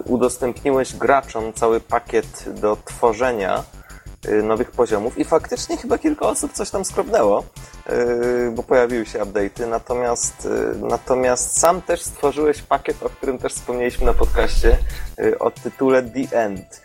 [0.06, 3.64] udostępniłeś graczom cały pakiet do tworzenia
[4.28, 7.44] y, nowych poziomów i faktycznie chyba kilka osób coś tam skrobnęło,
[8.52, 14.14] bo pojawiły się update'y, natomiast, natomiast sam też stworzyłeś pakiet, o którym też wspomnieliśmy na
[14.14, 14.78] podcaście,
[15.40, 16.82] o tytule The End,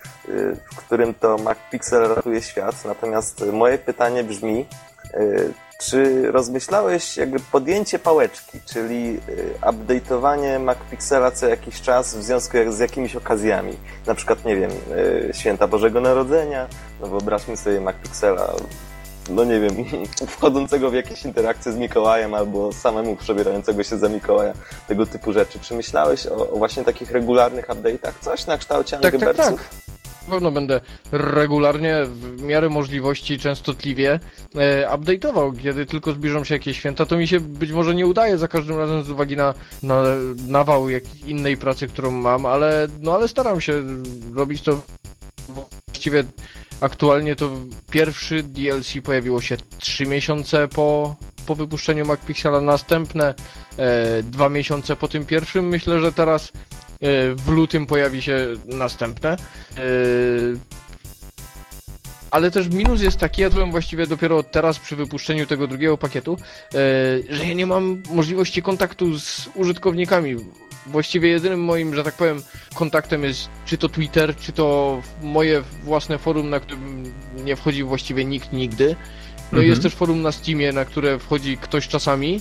[0.72, 2.84] w którym to MacPixel ratuje świat.
[2.84, 4.66] Natomiast moje pytanie brzmi,
[5.78, 12.78] czy rozmyślałeś jakby podjęcie pałeczki, czyli y, update'owanie MacPixela co jakiś czas w związku z
[12.78, 13.76] jakimiś okazjami?
[14.06, 16.66] Na przykład, nie wiem, y, święta Bożego Narodzenia,
[17.00, 18.52] no wyobraźmy sobie MacPixela,
[19.30, 19.74] no nie wiem,
[20.36, 24.52] wchodzącego w jakieś interakcje z Mikołajem albo samemu przebierającego się za Mikołaja,
[24.88, 25.60] tego typu rzeczy.
[25.60, 28.12] Czy myślałeś o, o właśnie takich regularnych update'ach?
[28.20, 29.36] Coś na kształcie Tak, tak, Angry tak.
[29.36, 29.87] Birdsów?
[30.28, 30.80] Na pewno będę
[31.12, 34.20] regularnie, w miarę możliwości, częstotliwie
[34.54, 35.62] e, update'ował.
[35.62, 38.78] Kiedy tylko zbliżą się jakieś święta, to mi się być może nie udaje za każdym
[38.78, 40.02] razem z uwagi na, na
[40.48, 43.82] nawał jak innej pracy, którą mam, ale, no, ale staram się
[44.34, 44.82] robić to
[45.48, 46.24] właściwie
[46.80, 47.50] aktualnie to
[47.90, 51.16] pierwszy DLC pojawiło się 3 miesiące po,
[51.46, 53.34] po wypuszczeniu MacPixela, następne
[53.76, 55.68] e, dwa miesiące po tym pierwszym.
[55.68, 56.52] Myślę, że teraz
[57.36, 59.30] w lutym pojawi się następne.
[59.30, 59.36] E,
[62.30, 66.36] ale też minus jest taki, ja byłem właściwie dopiero teraz przy wypuszczeniu tego drugiego pakietu,
[66.74, 66.76] e,
[67.30, 70.36] że ja nie mam możliwości kontaktu z użytkownikami.
[70.86, 72.42] Właściwie jedynym moim, że tak powiem,
[72.74, 77.12] kontaktem jest czy to Twitter, czy to moje własne forum, na którym
[77.44, 78.96] nie wchodzi właściwie nikt nigdy.
[79.52, 79.68] No i Mhm.
[79.68, 82.40] jest też forum na Steamie, na które wchodzi ktoś czasami.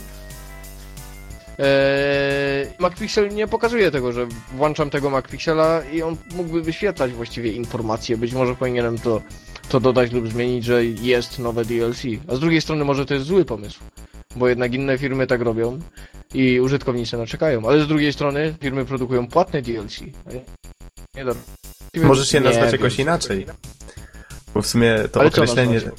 [1.59, 8.17] Eee, MacPixel nie pokazuje tego, że włączam tego MacPixela i on mógłby wyświetlać właściwie informacje.
[8.17, 9.21] Być może powinienem to,
[9.69, 12.01] to dodać lub zmienić, że jest nowe DLC.
[12.27, 13.79] A z drugiej strony może to jest zły pomysł,
[14.35, 15.79] bo jednak inne firmy tak robią
[16.33, 17.67] i użytkownicy naczekają.
[17.67, 20.01] Ale z drugiej strony firmy produkują płatne DLC.
[20.01, 20.11] nie-
[21.95, 22.03] Nie.
[22.03, 23.45] Możesz się Nie nazwać jakoś inaczej.
[24.53, 25.73] Bo w sumie to Ale określenie.
[25.73, 25.93] nazwać?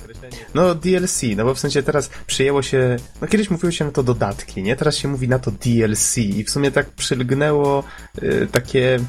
[0.55, 2.97] No DLC, no bo w sensie teraz przyjęło się.
[3.21, 4.77] No kiedyś mówiło się na to dodatki, nie?
[4.77, 7.85] Teraz się mówi na to DLC i w sumie tak przylgnęło
[8.23, 8.97] y, takie.
[8.97, 9.01] y,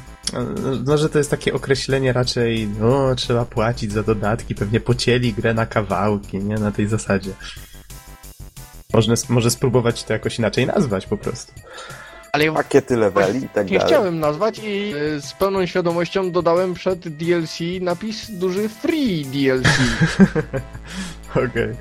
[0.84, 5.54] No, że to jest takie określenie raczej, no, trzeba płacić za dodatki, pewnie pocięli grę
[5.54, 6.54] na kawałki, nie?
[6.54, 7.30] Na tej zasadzie.
[8.94, 11.52] Można, może spróbować to jakoś inaczej nazwać po prostu.
[12.32, 13.92] Ale ja Pakiety leveli i tak nie dalej.
[13.92, 19.68] chciałem nazwać i e, z pełną świadomością dodałem przed DLC napis duży free DLC.
[21.50, 21.74] Okej.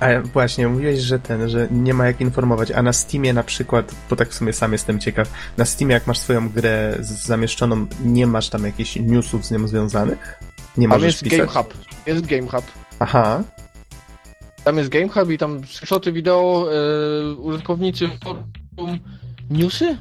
[0.00, 3.94] A właśnie, mówiłeś, że ten, że nie ma jak informować, a na Steamie na przykład,
[4.10, 8.26] bo tak w sumie sam jestem ciekaw, na Steamie jak masz swoją grę zamieszczoną, nie
[8.26, 10.38] masz tam jakichś newsów z nią związanych?
[10.76, 11.38] Nie Tam możesz jest pisać?
[11.38, 11.74] Game Hub.
[12.06, 12.64] Jest Game Hub.
[12.98, 13.42] Aha,
[14.64, 18.08] Tam jest Game Hub i tam screenshoty wideo e, użytkownicy
[19.50, 19.98] newsy?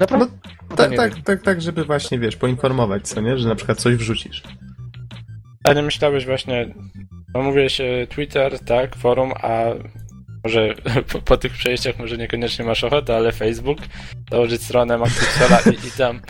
[0.00, 0.26] Naprawdę?
[0.70, 3.96] No, tak, tak, tak, tak, żeby właśnie, wiesz, poinformować, co nie, że na przykład coś
[3.96, 4.42] wrzucisz.
[5.64, 6.74] A nie myślałeś właśnie,
[7.34, 9.64] no mówiłeś Twitter, tak, forum, a
[10.44, 10.74] może
[11.12, 13.78] po, po tych przejściach może niekoniecznie masz ochotę, ale Facebook,
[14.30, 16.20] założyć stronę MacPixela i, i tam,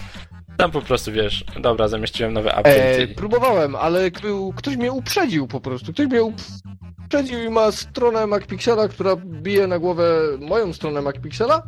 [0.57, 3.03] tam po prostu wiesz, dobra, zamieściłem nowe update.
[3.03, 5.93] E, próbowałem, ale był, ktoś mnie uprzedził po prostu.
[5.93, 6.84] Ktoś mnie uprzedził
[7.21, 11.63] i ma stronę MacPixela, która bije na głowę moją stronę MacPixela.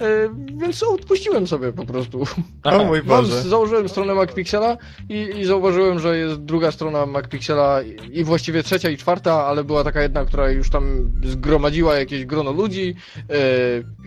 [0.00, 2.24] E, więc odpuściłem sobie po prostu.
[2.64, 3.42] O mój Mam, Boże.
[3.42, 4.76] założyłem stronę MacPixela
[5.08, 9.64] i, i zauważyłem, że jest druga strona MacPixela i, i właściwie trzecia i czwarta, ale
[9.64, 12.94] była taka jedna, która już tam zgromadziła jakieś grono ludzi
[13.30, 13.34] e,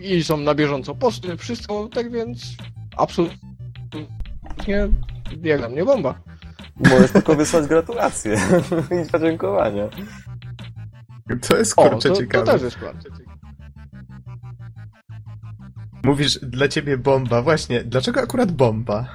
[0.02, 2.42] i są na bieżąco posty, wszystko, tak więc
[2.96, 3.38] absolutnie
[5.42, 6.14] jak dla mnie bomba.
[6.76, 8.40] Możesz tylko wysłać gratulacje
[9.06, 9.88] i podziękowania.
[11.48, 12.52] To jest O, kurczę to, to ciekawe.
[12.52, 12.98] też jest plan.
[16.04, 17.42] Mówisz, dla ciebie bomba.
[17.42, 19.06] Właśnie, dlaczego akurat bomba?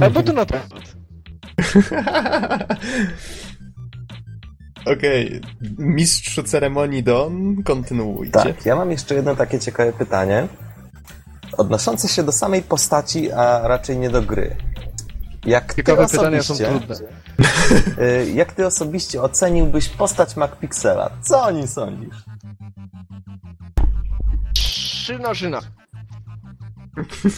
[0.00, 0.96] A bo to na temat.
[4.96, 5.40] Okej,
[5.78, 8.32] mistrzu ceremonii Don, kontynuujcie.
[8.32, 10.48] Tak, ja mam jeszcze jedno takie ciekawe pytanie,
[11.56, 14.56] odnoszące się do samej postaci, a raczej nie do gry.
[15.44, 16.94] Jak ty Ciekawe pytania są trudne.
[18.22, 21.10] y, jak ty osobiście oceniłbyś postać MacPixela?
[21.22, 22.16] Co o nim sądzisz?
[24.54, 25.64] Trzy na szynach.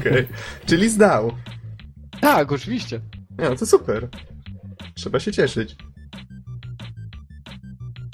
[0.00, 0.28] Okej,
[0.66, 1.32] czyli zdał.
[2.20, 3.00] Tak, oczywiście.
[3.38, 4.08] No to super.
[4.94, 5.76] Trzeba się cieszyć.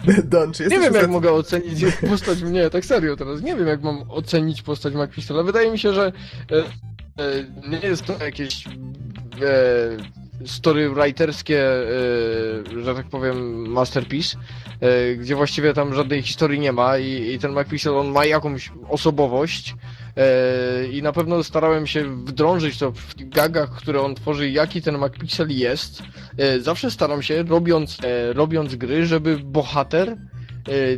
[0.24, 3.42] Don, czy Nie wiem, jak mogę ocenić postać mnie, tak serio teraz.
[3.42, 5.42] Nie wiem, jak mam ocenić postać McPistola.
[5.42, 6.12] Wydaje mi się, że e,
[7.22, 8.64] e, nie jest to jakieś
[10.46, 14.36] storywriterskie, e, że tak powiem, masterpiece,
[14.80, 18.70] e, gdzie właściwie tam żadnej historii nie ma i, i ten McPixel, on ma jakąś
[18.88, 19.74] osobowość
[20.16, 24.98] e, i na pewno starałem się wdrążyć to w gagach, które on tworzy, jaki ten
[24.98, 26.02] McPixel jest.
[26.38, 30.16] E, zawsze staram się, robiąc, e, robiąc gry, żeby bohater e,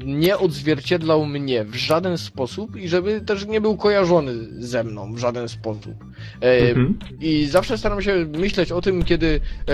[0.04, 5.18] nie odzwierciedlał mnie w żaden sposób i żeby też nie był kojarzony ze mną w
[5.18, 5.94] żaden sposób.
[6.42, 6.98] E, Mhm.
[7.20, 9.72] I zawsze staram się myśleć o tym, kiedy e,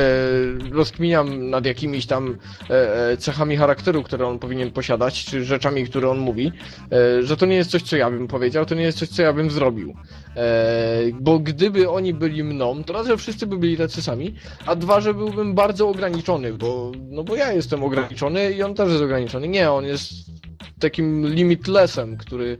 [0.72, 2.38] rozkminiam nad jakimiś tam
[2.70, 6.53] e, e, cechami charakteru, które on powinien posiadać, czy rzeczami, które on mówi,
[6.93, 9.22] e, że to nie jest coś, co ja bym powiedział, to nie jest coś, co
[9.22, 9.95] ja bym zrobił.
[10.36, 14.34] E, bo gdyby oni byli mną, to raz, że wszyscy by byli tacy sami,
[14.66, 18.88] a dwa, że byłbym bardzo ograniczony, bo, no bo ja jestem ograniczony i on też
[18.91, 19.49] jest ograniczony.
[19.49, 20.12] Nie, on jest
[20.80, 22.56] takim limitlessem, który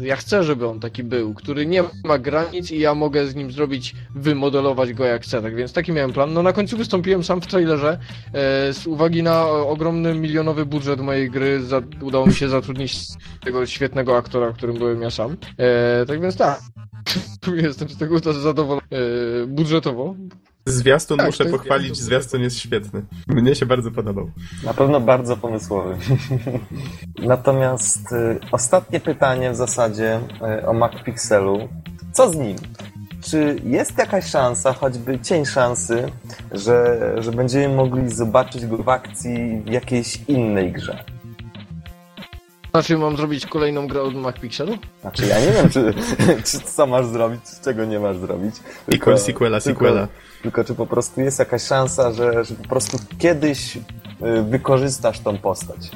[0.00, 3.52] ja chcę, żeby on taki był, który nie ma granic i ja mogę z nim
[3.52, 6.32] zrobić, wymodelować go jak chcę, tak więc taki miałem plan.
[6.32, 7.98] No na końcu wystąpiłem sam w trailerze,
[8.32, 12.98] e, z uwagi na ogromny milionowy budżet mojej gry za, udało mi się zatrudnić
[13.44, 15.36] tego świetnego aktora, którym byłem ja sam.
[15.58, 16.60] E, tak więc tak,
[17.62, 20.14] jestem z tego zadowolony e, budżetowo.
[20.66, 23.02] Zwiastun Tak, muszę to jest- pochwalić, zwiastun jest świetny.
[23.28, 24.30] Mnie się bardzo podobał.
[24.64, 25.96] Na pewno bardzo pomysłowy.
[27.18, 30.20] Natomiast y, ostatnie pytanie w zasadzie
[30.62, 31.68] y, o MacPixelu.
[32.12, 32.56] Co z nim?
[33.24, 36.12] Czy jest jakaś szansa, choćby cień szansy,
[36.52, 41.04] że, że będziemy mogli zobaczyć go w akcji w jakiejś innej grze?
[42.70, 44.78] Znaczy mam zrobić kolejną grę od MacPixelu?
[45.00, 45.94] Znaczy ja nie wiem, czy,
[46.50, 48.54] czy co masz zrobić, czy czego nie masz zrobić.
[48.92, 50.08] Sequel, sequela, sequela.
[50.42, 53.80] Tylko czy po prostu jest jakaś szansa, że, że po prostu kiedyś y,
[54.42, 55.90] wykorzystasz tą postać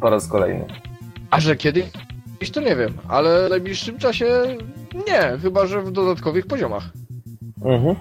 [0.00, 0.66] po raz kolejny.
[1.30, 1.86] A że kiedy?
[2.52, 4.56] To nie wiem, ale w najbliższym czasie
[5.06, 6.84] nie, chyba że w dodatkowych poziomach.
[7.64, 7.96] Mhm.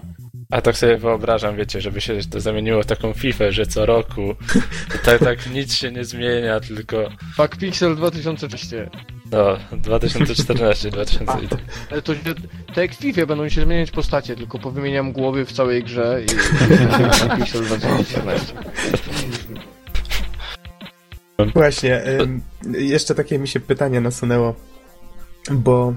[0.52, 4.22] A tak sobie wyobrażam, wiecie, żeby się to zamieniło w taką FIFA, że co roku
[5.06, 8.90] tak, tak nic się nie zmienia, tylko MacPixel 2013.
[9.34, 11.60] no, 2014, 2000 i tak.
[11.92, 12.14] Ale to,
[12.74, 16.36] to jak w FIFA będą się zmieniać postacie, tylko powymieniam głowy w całej grze i
[17.02, 18.54] MacPixel 2014.
[21.54, 22.02] Właśnie,
[22.72, 24.56] jeszcze takie mi się pytanie nasunęło,
[25.52, 25.94] bo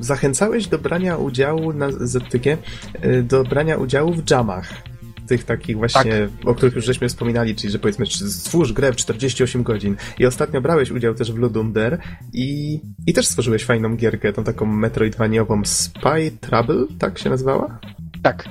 [0.00, 2.58] zachęcałeś do brania udziału na ZTG,
[3.04, 4.72] y, do brania udziału w jamach.
[5.30, 9.62] Tych takich właśnie, o których już żeśmy wspominali, czyli że powiedzmy, stwórz grę w 48
[9.62, 9.96] godzin.
[10.18, 11.98] I ostatnio brałeś udział też w Ludum Dare
[12.32, 17.78] i, i też stworzyłeś fajną gierkę, tą taką metroidvaniową Spy Trouble, tak się nazywała?
[18.22, 18.48] Tak.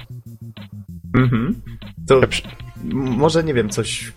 [1.15, 1.61] Mhm.
[2.07, 2.21] To
[2.93, 4.13] może nie wiem, coś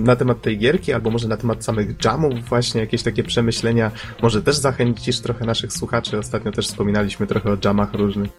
[0.00, 3.90] na temat tej gierki, albo może na temat samych jamów, właśnie jakieś takie przemyślenia.
[4.22, 6.18] Może też zachęcisz trochę naszych słuchaczy.
[6.18, 8.30] Ostatnio też wspominaliśmy trochę o jamach różnych.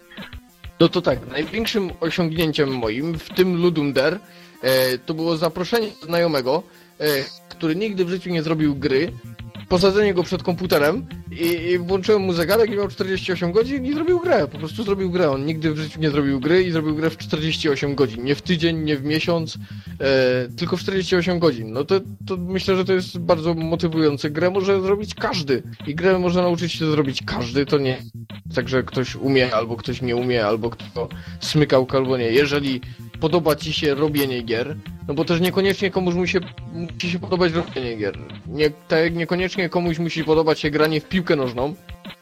[0.80, 4.20] No to tak, największym osiągnięciem moim w tym Ludum Dare
[4.62, 6.64] e, to było zaproszenie znajomego,
[7.00, 7.06] e,
[7.50, 9.12] który nigdy w życiu nie zrobił gry,
[9.70, 14.20] posadzenie go przed komputerem i, i włączyłem mu zegarek i miał 48 godzin i zrobił
[14.20, 15.32] grę, po prostu zrobił grę.
[15.32, 18.24] On nigdy w życiu nie zrobił gry i zrobił grę w 48 godzin.
[18.24, 19.58] Nie w tydzień, nie w miesiąc,
[20.00, 21.72] e, tylko w 48 godzin.
[21.72, 24.30] No to, to myślę, że to jest bardzo motywujące.
[24.30, 27.98] Grę może zrobić każdy i grę może nauczyć się zrobić każdy, to nie
[28.56, 31.10] tak, że ktoś umie, albo ktoś nie umie, albo kto
[31.40, 32.32] smykał, albo nie.
[32.32, 32.82] Jeżeli
[33.20, 34.76] podoba ci się robienie gier,
[35.08, 36.38] no bo też niekoniecznie komuś musi,
[36.74, 38.18] musi się podobać robienie gier.
[38.48, 41.76] Nie, tak niekoniecznie komuś musi podobać się granie w piłkę nożną,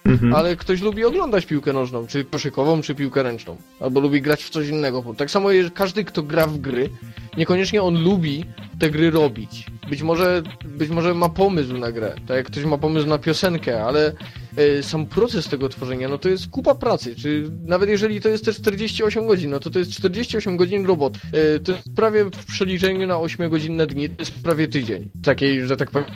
[0.06, 0.34] Mhm.
[0.34, 3.58] ale ktoś lubi oglądać piłkę nożną, czy koszykową, czy piłkę ręczną.
[3.80, 5.04] Albo lubi grać w coś innego.
[5.18, 6.90] Tak samo każdy, kto gra w gry,
[7.38, 8.46] niekoniecznie on lubi
[8.80, 9.66] te gry robić.
[9.90, 13.84] Być może, być może ma pomysł na grę, tak jak ktoś ma pomysł na piosenkę,
[13.84, 14.14] ale
[14.58, 18.46] e, sam proces tego tworzenia, no to jest kupa pracy, czy nawet jeżeli to jest
[18.46, 21.18] też 48 godzin, no to to jest 48 godzin robot.
[21.18, 25.10] E, to jest prawie w przeliczeniu na 8-godzinne dni, to jest prawie tydzień.
[25.24, 26.08] Takiej, że tak powiem,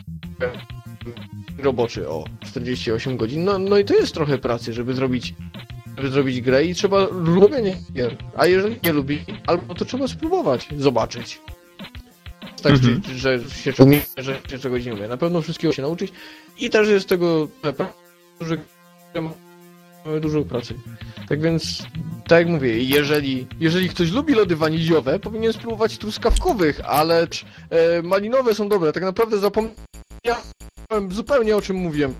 [1.57, 3.43] roboczy, o 48 godzin.
[3.43, 5.33] No, no i to jest trochę pracy, żeby zrobić
[5.97, 8.17] żeby zrobić grę i trzeba lubienie gier.
[8.35, 11.41] A jeżeli nie lubi, albo to trzeba spróbować, zobaczyć.
[12.63, 13.01] Tak, Mhm.
[13.01, 15.07] czy, że się czegoś nie, że się czegoś nie umie.
[15.07, 16.11] Na pewno wszystkiego się nauczyć
[16.59, 17.47] i też jest tego
[18.41, 18.57] że
[19.15, 20.73] mamy dużo pracy.
[21.29, 21.83] Tak więc,
[22.27, 27.27] tak jak mówię, jeżeli, jeżeli ktoś lubi lody waniliowe, powinien spróbować truskawkowych, ale
[27.69, 28.91] e, malinowe są dobre.
[28.93, 29.75] Tak naprawdę zapomniałem
[31.11, 32.13] zupełnie o czym mówiłem.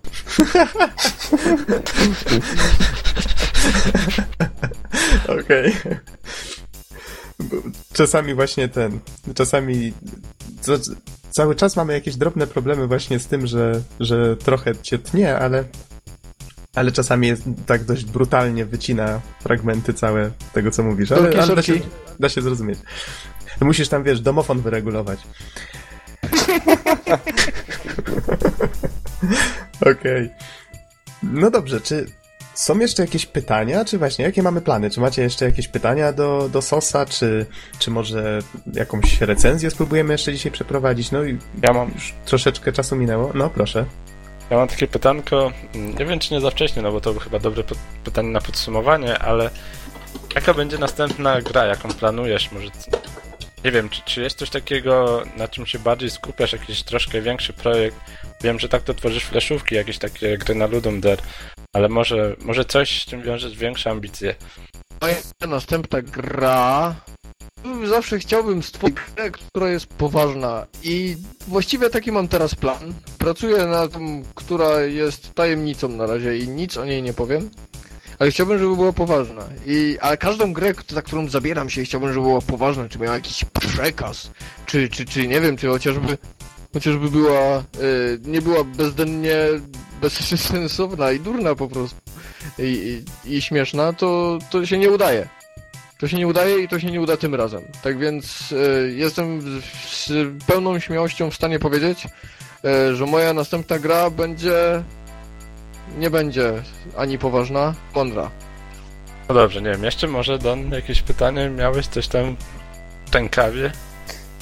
[5.41, 5.76] Okej.
[7.39, 7.57] Bo
[7.93, 8.99] Czasami właśnie ten.
[9.36, 9.93] Czasami.
[11.30, 15.63] Cały czas mamy jakieś drobne problemy właśnie z tym, że, że trochę cię tnie, ale.
[16.76, 21.11] Ale czasami jest tak dość brutalnie wycina fragmenty całe tego, co mówisz.
[21.11, 21.74] Ale, ale da, się,
[22.20, 22.80] da się zrozumieć.
[23.61, 25.20] Musisz tam, wiesz, domofon wyregulować.
[29.91, 30.30] Okej.
[31.23, 32.05] No dobrze, czy
[32.53, 34.89] są jeszcze jakieś pytania, czy właśnie jakie mamy plany?
[34.89, 37.45] Czy macie jeszcze jakieś pytania do, do Sosa, czy,
[37.80, 38.39] czy może
[38.73, 41.11] jakąś recenzję spróbujemy jeszcze dzisiaj przeprowadzić?
[41.11, 43.32] No i Ja mam, już troszeczkę czasu minęło.
[43.34, 43.86] No proszę.
[44.49, 45.51] ja mam takie pytanko,
[45.99, 47.63] nie wiem czy nie za wcześnie, no bo to chyba dobre
[48.03, 49.49] pytanie na podsumowanie, ale
[50.36, 52.51] jaka będzie następna gra, jaką planujesz?
[52.51, 52.69] Może,
[53.66, 57.53] nie wiem, czy, czy jest coś takiego, na czym się bardziej skupiasz, jakiś troszkę większy
[57.53, 57.97] projekt?
[58.43, 61.22] Wiem, że tak to tworzysz fleszówki, jakieś takie gry na Ludum Dare,
[61.74, 64.36] ale może, może coś, z czym wiążesz większe ambicje?
[65.01, 65.16] Moja
[65.47, 66.95] następna gra.
[67.86, 72.93] Zawsze chciałbym stworzyć grę, która jest poważna i właściwie taki mam teraz plan.
[73.18, 77.49] Pracuję na tym, która jest tajemnicą na razie i nic o niej nie powiem.
[78.20, 79.43] Ale chciałbym, żeby była poważna.
[79.65, 83.45] I, a każdą grę, za którą zabieram się, chciałbym, żeby była poważna, czy miała jakiś
[83.45, 84.32] przekaz,
[84.65, 86.17] czy, czy, czy nie wiem, czy chociażby,
[86.74, 89.38] chociażby była, y, nie była bezdennie
[90.01, 91.97] bezsensowna i durna po prostu
[92.59, 95.28] i, i, i śmieszna, to, to się nie udaje.
[95.99, 97.63] To się nie udaje i to się nie uda tym razem.
[97.84, 100.11] Tak więc y, jestem z, z
[100.45, 104.84] pełną śmiałością w stanie powiedzieć, y, że moja następna gra będzie.
[105.98, 106.64] Nie będzie
[106.98, 108.32] ani poważna, mądra.
[109.30, 111.50] No dobrze, nie wiem, jeszcze może Don, jakieś pytanie?
[111.50, 112.36] Miałeś coś tam
[113.12, 113.72] w rękawie?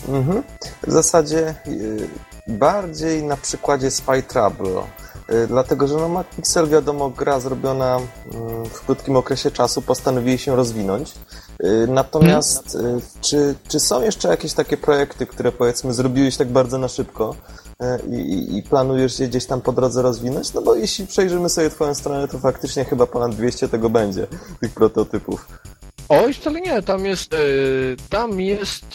[0.07, 0.43] Mhm.
[0.87, 2.07] W zasadzie y,
[2.47, 4.81] bardziej na przykładzie Spy Trouble.
[5.31, 7.99] Y, Dlatego, że no MacPixel wiadomo, gra zrobiona
[8.33, 11.13] mm, w krótkim okresie czasu, postanowili się rozwinąć.
[11.63, 12.79] Y, Natomiast y,
[13.21, 17.35] czy, czy są jeszcze jakieś takie projekty, które powiedzmy zrobiłeś tak bardzo na szybko
[18.11, 20.53] i, i- i planujesz je gdzieś tam po drodze rozwinąć?
[20.53, 24.27] No bo jeśli przejrzymy sobie twoją stronę, to faktycznie chyba ponad 200 tego będzie,
[24.61, 25.47] tych prototypów.
[26.09, 27.33] Oj, wcale nie, tam jest.
[27.33, 28.85] y, tam jest.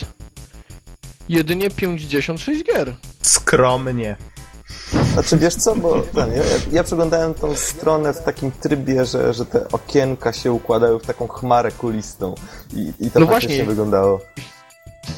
[1.28, 2.94] Jedynie 56 gier.
[3.22, 4.16] Skromnie.
[5.12, 9.46] Znaczy wiesz co, bo ten, ja, ja przeglądałem tą stronę w takim trybie, że, że
[9.46, 12.34] te okienka się układają w taką chmarę kulistą
[12.74, 13.64] i, i to No właśnie.
[13.64, 14.20] wyglądało.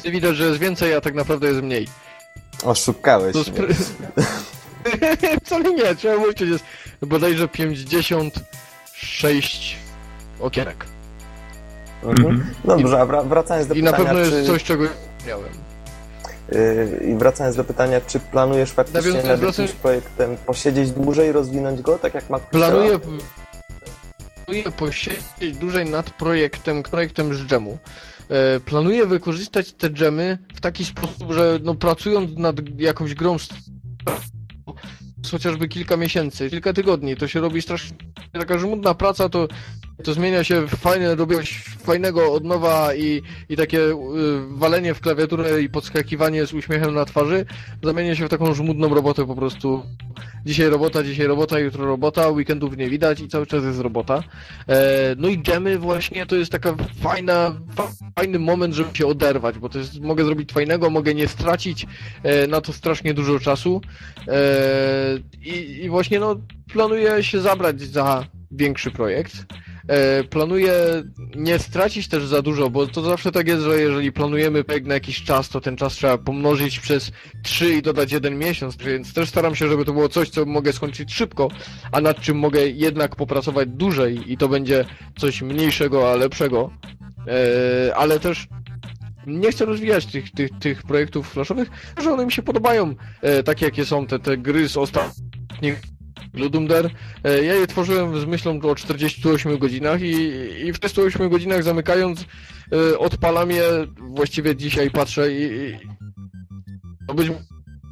[0.03, 1.87] Widać, że jest więcej, a tak naprawdę jest mniej.
[2.65, 3.47] Oszukałeś To mnie.
[3.47, 3.67] spry...
[5.45, 6.63] Wcale nie, trzeba mówić, jest
[7.01, 9.77] bodajże 56
[10.39, 10.85] okienek.
[12.03, 12.53] Mhm.
[12.63, 14.89] No dobrze, a wra- wracając do I na pytania, pewno jest czy, coś, czego nie
[15.27, 15.49] miałem.
[16.51, 21.81] yy, i wracając do pytania, czy planujesz faktycznie nad jakimś tym- projektem posiedzieć dłużej, rozwinąć
[21.81, 22.99] go, tak jak Mac Planuję,
[24.45, 27.77] planuję posiedzieć dłużej nad projektem, projektem z dżemu.
[28.29, 33.37] E, planuję wykorzystać te dżemy w taki sposób, że no, pracując nad jakąś grą
[35.31, 37.97] chociażby kilka miesięcy, kilka tygodni, to się robi strasznie
[38.31, 39.47] taka żmudna praca, to,
[40.03, 43.95] to zmienia się fajne, robię coś fajnego od nowa i, i takie y,
[44.49, 47.45] walenie w klawiaturę i podskakiwanie z uśmiechem na twarzy
[47.83, 49.83] zamienia się w taką żmudną robotę po prostu
[50.45, 54.23] Dzisiaj robota, dzisiaj robota, jutro robota, weekendów nie widać i cały czas jest robota.
[54.67, 59.59] E, no i dżemy właśnie to jest taka fajna, fa- fajny moment, żeby się oderwać,
[59.59, 61.85] bo to jest, mogę zrobić fajnego, mogę nie stracić
[62.23, 63.81] e, na to strasznie dużo czasu.
[64.27, 66.35] E, i, I właśnie no
[66.73, 69.45] planuję się zabrać za większy projekt.
[69.87, 70.73] E, planuję
[71.35, 74.93] nie stracić też za dużo, bo to zawsze tak jest, że jeżeli planujemy projekt na
[74.93, 77.11] jakiś czas, to ten czas trzeba pomnożyć przez
[77.43, 80.73] 3 i dodać jeden miesiąc, więc też staram się, żeby to było coś, co mogę
[80.73, 81.47] skończyć szybko,
[81.91, 84.85] a nad czym mogę jednak popracować dłużej i to będzie
[85.17, 86.71] coś mniejszego, a lepszego.
[87.27, 88.47] E, ale też
[89.27, 93.65] nie chcę rozwijać tych, tych, tych projektów flashowych, że one mi się podobają, e, takie
[93.65, 95.94] jakie są te, te gry z ostatnich
[96.33, 96.89] Ludum Dare.
[97.23, 100.13] E, Ja je tworzyłem z myślą o 48 godzinach i,
[100.65, 102.25] i w 48 godzinach zamykając
[102.71, 103.63] e, odpalam je,
[103.97, 105.79] właściwie dzisiaj patrzę i, i
[107.07, 107.31] to być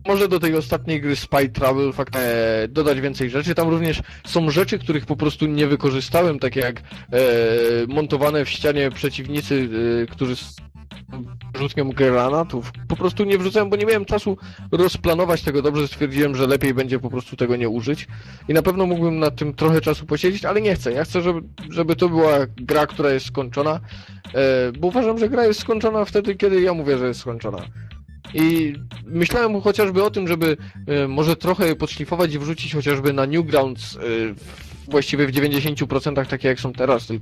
[0.08, 3.56] może do tej ostatniej gry Spy Travel fakt, e, dodać więcej rzeczy.
[3.56, 6.84] Tam również są rzeczy, których po prostu nie wykorzystałem, takie jak e,
[7.88, 9.70] montowane w ścianie przeciwnicy,
[10.04, 10.36] e, którzy
[11.14, 12.72] s- rzutkiem granatów.
[12.88, 14.38] Po prostu nie wrzucałem, bo nie miałem czasu
[14.72, 15.88] rozplanować tego dobrze.
[15.88, 18.08] Stwierdziłem, że lepiej będzie po prostu tego nie użyć.
[18.50, 20.92] I na pewno mógłbym nad tym trochę czasu posiedzieć, ale nie chcę.
[20.92, 23.80] Ja chcę, żeby, żeby to była gra, która jest skończona,
[24.34, 27.58] e, bo uważam, że gra jest skończona wtedy, kiedy ja mówię, że jest skończona.
[28.34, 28.76] I
[29.06, 30.58] myślałem chociażby o tym, żeby
[30.88, 34.00] e, może trochę podszlifować i wrzucić chociażby na Newgrounds e,
[34.34, 37.16] w- właściwie w 90% takie jak są teraz, e,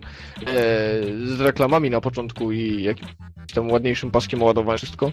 [1.26, 3.12] z reklamami na początku i jakimś
[3.54, 5.12] tam ładniejszym paskiem ładowania wszystko.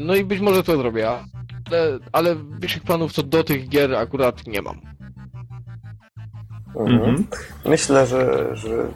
[0.00, 4.46] No i być może to zrobię, ale, ale większych planów co do tych gier akurat
[4.46, 4.80] nie mam.
[6.76, 7.00] Mhm.
[7.00, 7.26] Mhm.
[7.64, 8.88] Myślę, że, że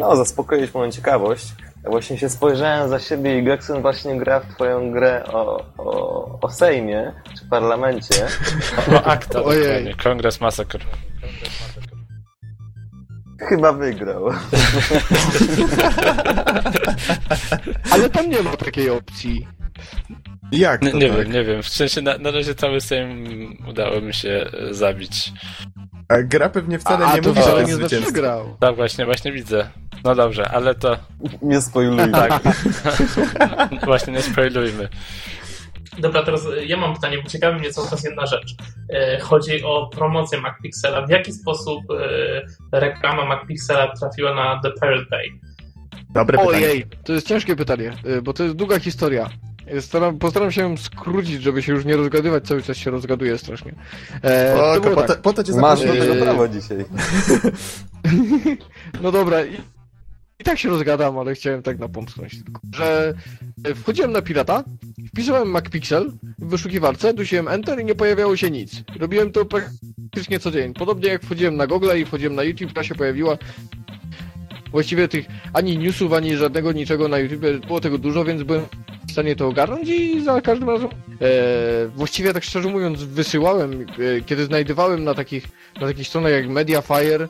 [0.00, 1.54] no, zaspokoić moją ciekawość.
[1.84, 6.38] Ja właśnie się spojrzałem za siebie i Geksun właśnie gra w twoją grę o, o,
[6.40, 8.14] o Sejmie, czy parlamencie.
[8.94, 9.94] O akta, Ojej.
[9.94, 10.80] Kongres Massacre.
[13.48, 14.26] Chyba wygrał.
[17.92, 19.48] Ale tam nie ma takiej opcji.
[20.52, 21.18] Jak to Nie, nie tak?
[21.18, 21.62] wiem, nie wiem.
[21.62, 23.24] W sensie na, na razie cały Sejm
[23.68, 25.32] udało mi się e, zabić.
[26.08, 28.56] A gra pewnie wcale A nie mówi, że nie grał.
[28.60, 29.70] Tak, właśnie, właśnie widzę.
[30.04, 30.96] No dobrze, ale to
[31.42, 32.12] Nie spoiluj.
[32.12, 32.42] tak.
[33.84, 34.88] właśnie nie spoilujmy.
[35.98, 38.54] Dobra, teraz e, ja mam pytanie, bo ciekawi mnie cały czas jedna rzecz.
[38.90, 41.06] E, Chodzi o promocję MacPixela.
[41.06, 41.80] W jaki sposób
[42.72, 45.26] e, reklama MacPixela trafiła na The Pirate Bay?
[46.10, 46.66] Dobre pytanie.
[46.66, 47.92] Ojej, to jest ciężkie pytanie,
[48.22, 49.30] bo to jest długa historia.
[49.80, 53.74] Staram, postaram się ją skrócić, żeby się już nie rozgadywać, cały czas się rozgaduję strasznie.
[54.22, 55.22] E, to O, po, to, tak.
[55.22, 56.84] po to cię Masz do tego prawo dzisiaj.
[59.02, 59.54] No dobra, i,
[60.40, 62.60] i tak się rozgadam, ale chciałem tak napomknąć tylko.
[62.76, 63.14] Że
[63.64, 64.64] e, wchodziłem na pirata,
[65.08, 68.82] wpisałem MacPixel w wyszukiwarce, dusiłem Enter i nie pojawiało się nic.
[68.98, 70.74] Robiłem to praktycznie co dzień.
[70.74, 73.38] Podobnie jak wchodziłem na Google i wchodziłem na YouTube, ta się pojawiła.
[74.74, 78.62] Właściwie tych ani newsów, ani żadnego niczego na YouTube było tego dużo, więc byłem
[79.08, 80.88] w stanie to ogarnąć i za każdym razem
[81.20, 83.86] e, właściwie tak szczerze mówiąc wysyłałem,
[84.18, 85.48] e, kiedy znajdowałem na takich,
[85.80, 87.28] na takich stronach jak Mediafire,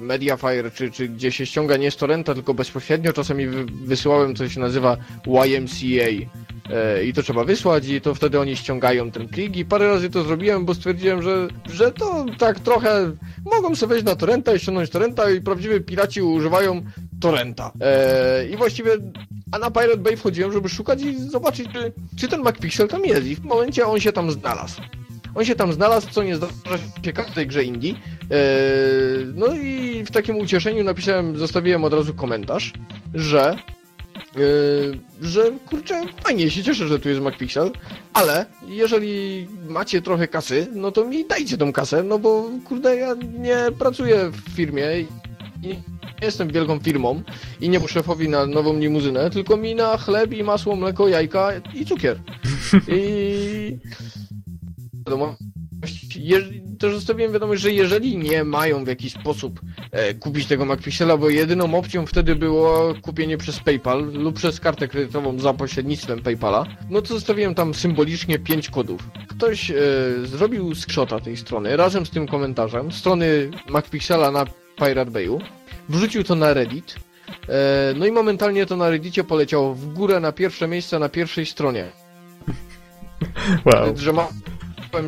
[0.00, 4.54] Mediafire, czy, czy gdzie się ściąga nie z torrenta, tylko bezpośrednio, czasami wy, wysyłałem coś
[4.54, 4.96] się nazywa
[5.26, 6.26] YMCA
[6.70, 10.10] e, i to trzeba wysłać i to wtedy oni ściągają ten plik i parę razy
[10.10, 13.12] to zrobiłem, bo stwierdziłem, że, że to tak trochę
[13.44, 16.82] mogą sobie wejść na torrenta i ściągnąć torrenta i prawdziwi piraci używają
[17.20, 17.72] torrenta.
[17.80, 18.90] E, I właściwie
[19.52, 23.26] a na Pirate Bay wchodziłem, żeby szukać i zobaczyć, czy, czy ten MacPixel tam jest.
[23.26, 24.80] I w momencie on się tam znalazł.
[25.36, 27.90] On się tam znalazł, co nie zdarza się każdej grze indie.
[27.90, 27.98] Eee,
[29.34, 32.72] no i w takim ucieszeniu napisałem, zostawiłem od razu komentarz,
[33.14, 33.56] że
[34.36, 37.70] eee, że kurczę, fajnie się cieszę, że tu jest MacPixel,
[38.12, 43.14] ale jeżeli macie trochę kasy, no to mi dajcie tą kasę, no bo kurde, ja
[43.38, 45.06] nie pracuję w firmie i
[45.62, 47.22] nie jestem wielką firmą
[47.60, 51.86] i nie szefowi na nową limuzynę, tylko mi na chleb i masło, mleko, jajka i
[51.86, 52.20] cukier.
[52.88, 53.78] I
[55.06, 55.36] wiadomo,
[56.16, 56.42] je,
[56.78, 61.30] też zostawiłem wiadomość, że jeżeli nie mają w jakiś sposób e, kupić tego MacPixela, bo
[61.30, 67.02] jedyną opcją wtedy było kupienie przez PayPal lub przez kartę kredytową za pośrednictwem PayPala, no
[67.02, 69.08] to zostawiłem tam symbolicznie 5 kodów.
[69.28, 69.74] Ktoś e,
[70.24, 74.46] zrobił screenshota tej strony razem z tym komentarzem, strony MacPixela na
[74.76, 75.40] Pirate Bayu,
[75.88, 76.96] wrzucił to na Reddit,
[77.48, 81.46] e, no i momentalnie to na Reddicie poleciało w górę na pierwsze miejsce na pierwszej
[81.46, 81.90] stronie.
[83.64, 83.94] Wow.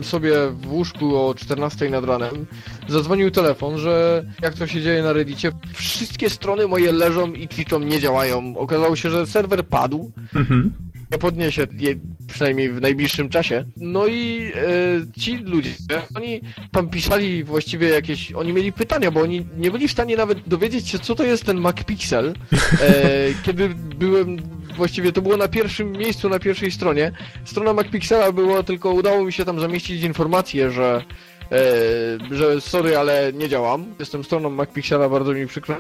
[0.03, 2.47] Sobie w łóżku o 14 nad ranem.
[2.89, 7.79] Zadzwonił telefon, że jak to się dzieje na Reddicie, wszystkie strony moje leżą i kwiczą,
[7.79, 8.55] nie działają.
[8.57, 10.13] Okazało się, że serwer padł.
[10.35, 10.73] Mhm.
[11.13, 11.95] Nie podniesie je
[12.27, 13.65] przynajmniej w najbliższym czasie.
[13.77, 15.71] No i e, ci ludzie,
[16.15, 16.41] oni
[16.73, 20.89] tam pisali właściwie jakieś, oni mieli pytania, bo oni nie byli w stanie nawet dowiedzieć
[20.89, 22.35] się, co to jest ten MacPixel.
[22.81, 22.95] E,
[23.45, 23.69] kiedy
[23.99, 24.37] byłem,
[24.79, 27.13] właściwie to było na pierwszym miejscu, na pierwszej stronie.
[27.45, 31.05] Strona MacPixela była, tylko udało mi się tam zamieścić informację, że
[31.53, 33.95] e, że sorry, ale nie działam.
[33.99, 35.75] Jestem stroną MacPixela, bardzo mi przykro.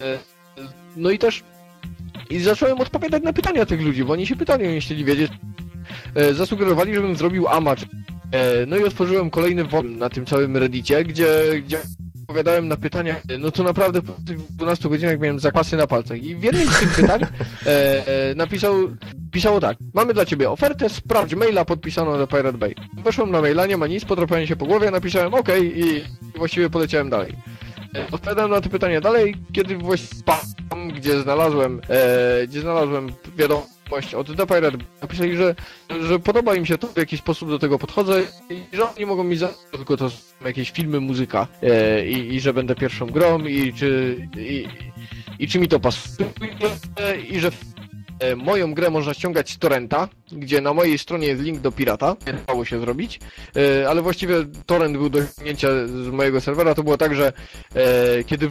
[0.00, 0.18] E,
[0.96, 1.44] no i też
[2.30, 5.32] i zacząłem odpowiadać na pytania tych ludzi, bo oni się pytali, oni chcieli wiedzieć.
[6.14, 7.82] E, zasugerowali, żebym zrobił amacz.
[8.32, 11.80] E, no i otworzyłem kolejny wątek na tym całym reddicie, gdzie, gdzie
[12.28, 16.22] odpowiadałem na pytania, no to naprawdę po tych 12 godzinach miałem zakwasy na palcach.
[16.22, 17.20] I w jednym z tych pytań
[17.66, 18.74] e, e, napisał,
[19.32, 22.74] pisało tak, mamy dla ciebie ofertę, sprawdź maila podpisaną do Pirate Bay.
[23.04, 26.04] Weszłem na maila, nie ma nic, podrapałem się po głowie, napisałem ok i,
[26.36, 27.34] właściwie poleciałem dalej.
[27.94, 33.77] E, Odpowiadałem na te pytania dalej, kiedy właśnie tam, gdzie znalazłem, e, gdzie znalazłem wiadomość
[33.88, 34.78] wiadomość od Pirate.
[35.02, 35.54] Napisali, że,
[36.00, 39.24] że podoba im się to, w jaki sposób do tego podchodzę i że oni mogą
[39.24, 43.38] mi za tylko to są jakieś filmy, muzyka e, i, i że będę pierwszą grą
[43.38, 44.68] i czy, i,
[45.38, 46.28] i czy mi to pasuje
[47.30, 47.50] i że
[48.20, 52.16] e, moją grę można ściągać z torrenta, gdzie na mojej stronie jest link do pirata,
[52.26, 53.20] nie dało się zrobić,
[53.56, 54.34] e, ale właściwie
[54.66, 57.32] torrent był do ściągnięcia z mojego serwera, to było tak, że
[57.74, 58.50] e, kiedy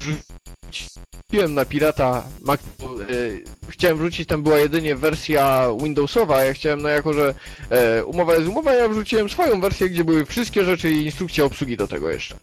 [0.00, 2.64] wrzuciłem na pirata Mac, e,
[3.68, 7.34] chciałem wrzucić, tam była jedynie wersja Windowsowa, ja chciałem, no jako, że
[7.70, 11.76] e, umowa jest umowa, ja wrzuciłem swoją wersję, gdzie były wszystkie rzeczy i instrukcja obsługi
[11.76, 12.34] do tego jeszcze.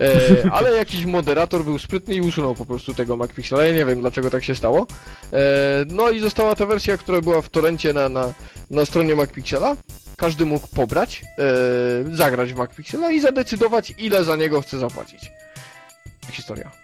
[0.00, 0.20] E,
[0.56, 4.30] ale jakiś moderator był sprytny i usunął po prostu tego MacPixela, ja nie wiem dlaczego
[4.30, 4.86] tak się stało.
[5.86, 8.34] No i została ta wersja, która była w torencie na, na,
[8.70, 9.76] na stronie MacPixela.
[10.16, 11.24] Każdy mógł pobrać,
[12.12, 15.30] zagrać w MacPixela i zadecydować, ile za niego chce zapłacić.
[16.30, 16.79] Historia.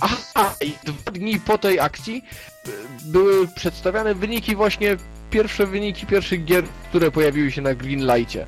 [0.00, 2.22] Aha, i dwa dni po tej akcji
[2.68, 2.70] y,
[3.04, 4.96] były przedstawiane wyniki właśnie,
[5.30, 8.46] pierwsze wyniki pierwszych gier, które pojawiły się na Greenlightie.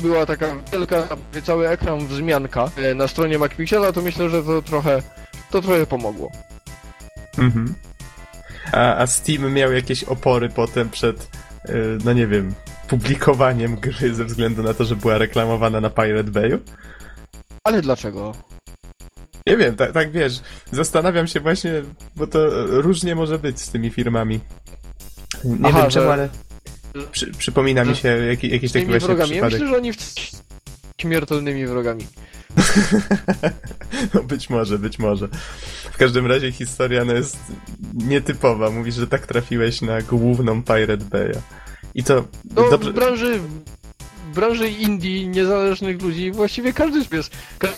[0.00, 1.08] Była taka wielka,
[1.42, 5.02] cały ekran wzmianka e, na stronie MacPixela, to myślę, że to trochę,
[5.50, 6.30] to trochę pomogło.
[7.38, 7.74] Mhm.
[8.72, 11.28] A, a Steam miał jakieś opory potem przed,
[11.68, 12.54] y, no nie wiem,
[12.88, 16.58] publikowaniem gry ze względu na to, że była reklamowana na Pirate Bayu?
[17.64, 18.32] Ale dlaczego?
[19.48, 20.40] Nie wiem, tak, tak wiesz,
[20.72, 21.72] zastanawiam się właśnie,
[22.16, 24.40] bo to różnie może być z tymi firmami.
[25.44, 26.28] Nie Aha, wiem czemu, że- ale
[27.12, 29.30] przy, przypomina mi się jaki, jakiś taki właśnie wrogami.
[29.30, 29.52] Ja przypadek.
[29.52, 30.14] myślę, że oni w...
[31.00, 32.06] śmiertelnymi wrogami.
[34.14, 35.28] No, być może, być może.
[35.92, 37.36] W każdym razie historia no, jest
[37.94, 38.70] nietypowa.
[38.70, 41.38] Mówisz, że tak trafiłeś na główną Pirate Bay'a.
[41.94, 42.24] I to
[42.54, 42.90] No, dobrze...
[42.90, 43.40] w branży,
[44.30, 47.76] w branży indie, niezależnych ludzi, właściwie każdy jest, każdy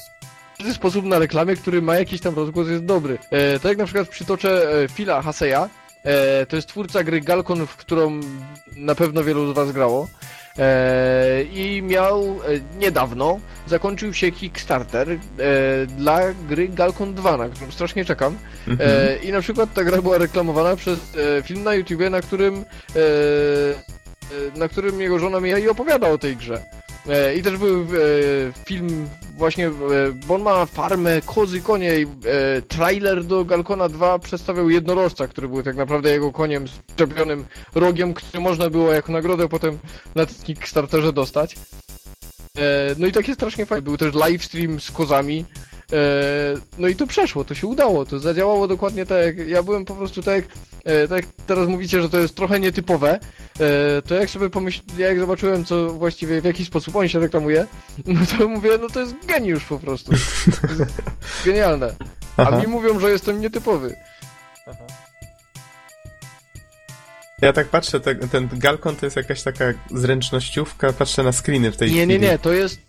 [0.72, 3.18] sposób na reklamie, który ma jakiś tam rozgłos jest dobry.
[3.30, 5.68] E, tak jak na przykład przytoczę e, Phila Haseya,
[6.04, 8.20] e, to jest twórca gry Galcon, w którą
[8.76, 10.08] na pewno wielu z was grało.
[10.58, 15.16] E, I miał e, niedawno zakończył się Kickstarter e,
[15.86, 18.36] dla gry Galcon 2, na którą strasznie czekam.
[18.68, 18.90] Mhm.
[18.90, 20.98] E, I na przykład ta gra była reklamowana przez
[21.38, 22.98] e, film na YouTubie, na którym e,
[24.54, 26.62] e, na którym jego żona mija i opowiada o tej grze.
[27.08, 27.86] E, I też był e,
[28.66, 29.72] film właśnie, e,
[30.26, 32.06] bo on ma farmę, kozy, konie i
[32.68, 37.44] trailer do Galkona 2 przedstawiał jednorożca, który był tak naprawdę jego koniem z przyczepionym
[37.74, 39.78] rogiem, który można było jako nagrodę potem
[40.14, 41.56] na Kickstarterze dostać.
[42.98, 43.82] No i takie strasznie fajne.
[43.82, 45.44] Był też livestream z kozami.
[45.92, 49.84] E, no i to przeszło, to się udało, to zadziałało dokładnie tak jak ja byłem
[49.84, 50.44] po prostu tak jak,
[50.84, 53.18] e, tak jak teraz mówicie, że to jest trochę nietypowe,
[53.60, 57.66] e, to jak sobie pomyślałem, jak zobaczyłem co właściwie, w jaki sposób on się reklamuje,
[58.06, 60.12] no to mówię, no to jest geniusz po prostu.
[61.44, 61.94] Genialne.
[62.36, 62.60] A Aha.
[62.60, 63.96] mi mówią, że jestem nietypowy.
[67.42, 71.76] Ja tak patrzę, te, ten Galcon to jest jakaś taka zręcznościówka, patrzę na screeny w
[71.76, 72.20] tej Nie, chwili.
[72.20, 72.85] nie, nie, to jest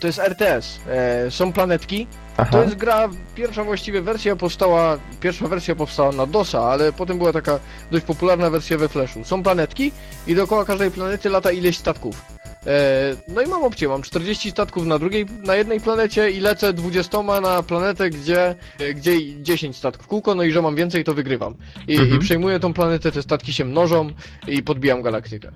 [0.00, 0.78] to jest RTS.
[0.88, 2.06] E, są planetki,
[2.36, 2.50] Aha.
[2.50, 7.32] To jest gra, pierwsza właściwie wersja powstała, pierwsza wersja powstała na DOSa, ale potem była
[7.32, 7.58] taka
[7.90, 9.24] dość popularna wersja we Flashu.
[9.24, 9.92] Są planetki
[10.26, 12.35] i dookoła każdej planety lata ileś statków.
[12.66, 16.72] E, no i mam opcję, mam 40 statków na drugiej, na jednej planecie i lecę
[16.72, 18.54] 20 na planetę, gdzie,
[18.94, 21.54] gdzie 10 statków kółko, no i że mam więcej, to wygrywam.
[21.88, 22.16] I, Mhm.
[22.16, 24.10] i przejmuję tą planetę, te statki się mnożą
[24.48, 25.52] i podbijam galaktykę.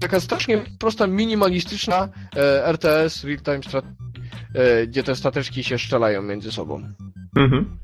[0.00, 3.94] Taka strasznie prosta, minimalistyczna e, RTS, real-time strategy,
[4.54, 6.82] e, gdzie te stateczki się strzelają między sobą.
[7.36, 7.78] Mhm.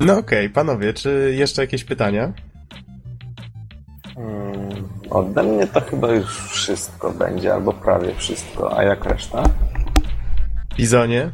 [0.00, 2.32] No okej, panowie, czy jeszcze jakieś pytania?
[4.18, 8.78] Mm, Ode mnie to chyba już wszystko będzie, albo prawie wszystko.
[8.78, 9.42] A jak reszta?
[10.76, 11.30] Bizonie,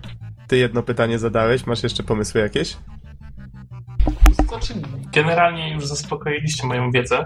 [0.48, 2.76] ty jedno pytanie zadałeś, masz jeszcze pomysły jakieś?
[4.54, 4.74] Znaczy,
[5.12, 7.24] generalnie już zaspokoiliście moją wiedzę,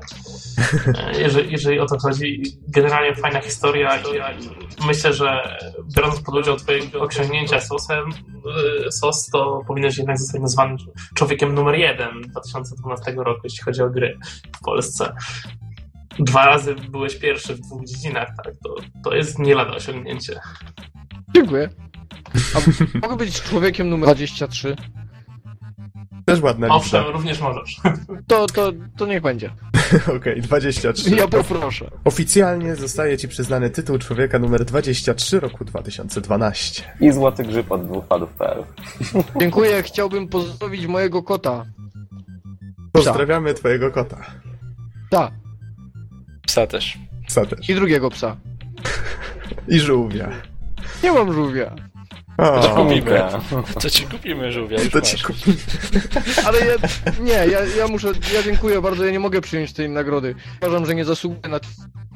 [0.86, 2.42] e, jeżeli, jeżeli o to chodzi.
[2.68, 5.58] Generalnie fajna historia i myślę, że
[5.96, 8.04] biorąc pod udział twojego osiągnięcia sosem,
[8.86, 10.76] e, sos, to powinieneś jednak zostać nazwany
[11.14, 14.18] człowiekiem numer jeden 2012 roku, jeśli chodzi o gry
[14.56, 15.14] w Polsce.
[16.18, 18.54] Dwa razy byłeś pierwszy w dwóch dziedzinach, tak?
[18.64, 18.74] To,
[19.04, 20.40] to jest nie lada osiągnięcie.
[21.34, 21.68] Dziękuję.
[22.54, 22.58] A
[23.08, 24.76] mogę być człowiekiem numer 23?
[26.28, 27.12] Też ładna Owszem, lista.
[27.12, 27.80] również możesz.
[28.26, 29.50] To, to, to niech będzie.
[30.16, 31.10] Okej, 23.
[31.10, 31.90] Ja poproszę.
[32.04, 36.82] Oficjalnie zostaje ci przyznany tytuł człowieka numer 23 roku 2012.
[37.00, 38.64] I złoty grzyb od dwupadów.pl.
[39.40, 41.64] Dziękuję, chciałbym pozdrowić mojego kota.
[42.92, 44.16] Pozdrawiamy twojego kota.
[45.10, 45.32] Tak,
[46.46, 46.98] Psa też.
[47.26, 47.68] Psa też.
[47.70, 48.36] i drugiego psa.
[49.68, 50.30] I żółwia.
[51.02, 51.74] Nie mam żółwia.
[52.38, 53.22] O, To kupimy.
[53.80, 55.52] To ci kupimy żółwia, to ci kupi.
[56.46, 56.74] Ale ja,
[57.20, 60.34] nie, ja, ja muszę, ja dziękuję bardzo, ja nie mogę przyjąć tej nagrody.
[60.62, 61.60] Uważam, że nie zasługuję na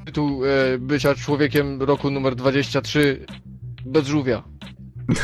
[0.06, 3.26] tytuł e, bycia człowiekiem roku numer 23
[3.86, 4.42] bez żółwia.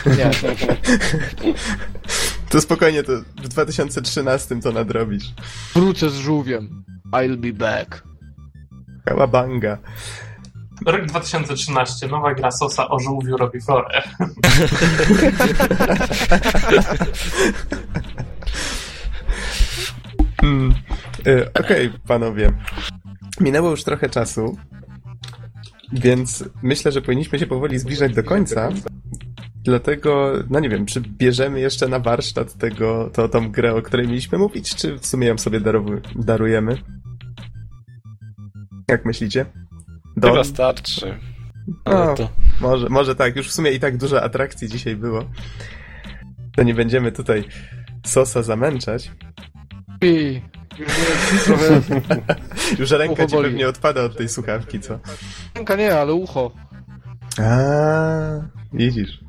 [0.06, 0.30] Nie,
[2.50, 3.12] To spokojnie, to
[3.42, 5.24] w 2013 to nadrobisz.
[5.74, 6.84] wrócę z żółwiem.
[7.12, 8.02] I'll be back.
[9.04, 9.78] Kałabanga.
[10.86, 14.02] Rok 2013, nowa gra Sosa o żółwiu robi florę.
[20.42, 20.74] Mm.
[21.26, 22.52] Y, Okej, panowie.
[23.40, 24.56] Minęło już trochę czasu,
[25.92, 28.68] więc myślę, że powinniśmy się powoli zbliżać do końca.
[29.56, 34.08] Dlatego, no nie wiem, czy bierzemy jeszcze na warsztat tego, to, tą grę, o której
[34.08, 35.60] mieliśmy mówić, czy w sumie ją sobie
[36.14, 36.76] darujemy?
[38.88, 39.46] Jak myślicie?
[40.20, 40.30] Don?
[40.30, 41.18] Chyba starczy.
[41.84, 42.14] Ale No.
[42.14, 42.28] to...
[42.60, 45.24] Może, może tak, już w sumie i tak dużo atrakcji dzisiaj było.
[46.56, 47.44] To nie będziemy tutaj
[48.06, 49.10] Sosa zamęczać.
[50.02, 50.40] I
[50.78, 51.80] już mnie trochę...
[52.78, 53.48] Już ręka Ucho ci boli.
[53.48, 54.98] pewnie odpada od tej słuchawki, co?
[55.54, 56.50] Ręka nie, ale ucho.
[57.38, 57.48] A,
[58.72, 59.20] widzisz.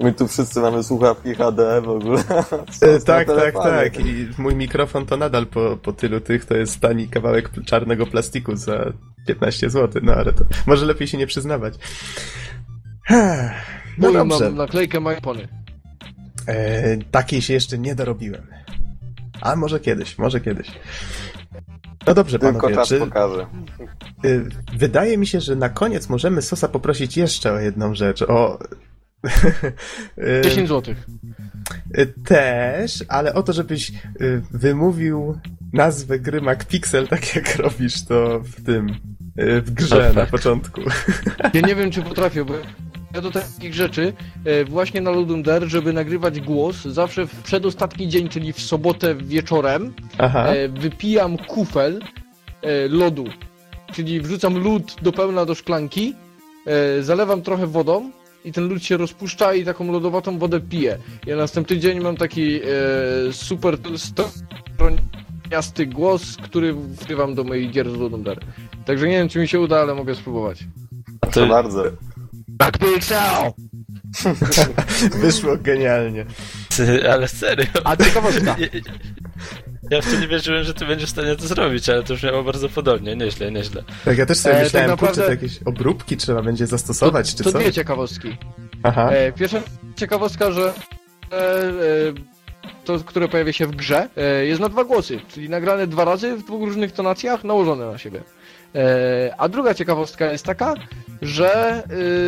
[0.00, 2.24] My tu wszyscy mamy słuchawki HD w ogóle.
[2.82, 4.00] E, tak, tak, tak.
[4.00, 8.56] I mój mikrofon to nadal po, po tylu tych to jest tani kawałek czarnego plastiku
[8.56, 8.92] za
[9.26, 11.74] 15 zł, no ale to może lepiej się nie przyznawać.
[13.98, 14.44] No Moją dobrze.
[14.44, 15.48] mam naklejkę Majpony.
[16.46, 18.46] E, takiej się jeszcze nie dorobiłem.
[19.40, 20.70] A może kiedyś, może kiedyś.
[22.06, 23.46] No dobrze, Tylko panowie, czas czy, pokaże.
[24.24, 28.58] y, wydaje mi się, że na koniec możemy Sosa poprosić jeszcze o jedną rzecz, o...
[30.18, 30.94] y, 10 zł.
[31.98, 35.38] y, Też, ale o to, żebyś y, wymówił
[35.72, 38.88] nazwę gry MacPixel tak jak robisz to w tym,
[39.40, 40.30] y, w grze na Perfekt.
[40.30, 40.80] początku.
[41.54, 42.54] Ja nie wiem, czy potrafię, bo
[43.14, 44.12] ja do takich rzeczy
[44.44, 49.14] e, właśnie na Ludum Dare, żeby nagrywać głos, zawsze w przedostatni dzień, czyli w sobotę
[49.14, 52.00] wieczorem, Aha, e, wypijam kufel
[52.62, 53.24] e, lodu.
[53.92, 56.14] Czyli wrzucam lód do pełna do szklanki,
[57.00, 58.10] zalewam trochę wodą
[58.48, 60.98] i ten lód się rozpuszcza i taką lodowatą wodę piję.
[61.26, 62.62] Ja następny dzień mam taki e,
[63.32, 68.40] super stroniasty głos, który wgrywam do moich gier z Ludum Dare.
[68.84, 70.58] Także nie wiem, czy mi się uda, ale mogę spróbować.
[71.20, 71.84] Proszę bardzo.
[72.58, 72.78] Tak,
[75.22, 76.24] wyszło genialnie.
[76.76, 77.66] Ty, ale serio.
[77.84, 78.56] A ciekawostka.
[79.90, 82.42] Ja, w to nie wierzyłem, że ty będziesz w stanie to zrobić, ale to brzmiało
[82.42, 83.16] bardzo podobnie.
[83.16, 83.82] Nieźle, nieźle.
[84.04, 87.34] Tak, ja też sobie E, tak myślałem, kurczę, naprawdę- to jakieś obróbki trzeba będzie zastosować,
[87.34, 87.58] czy to co?
[87.58, 88.36] dwie ciekawostki.
[88.82, 89.60] Aha, E, pierwsza
[89.96, 90.72] ciekawostka, że
[91.32, 91.68] e, e,
[92.84, 96.36] to, które pojawia się w grze, e, jest na dwa głosy, czyli nagrane dwa razy
[96.36, 98.22] w dwóch różnych tonacjach, nałożone na siebie.
[98.74, 100.74] E, a druga ciekawostka jest taka,
[101.22, 101.82] że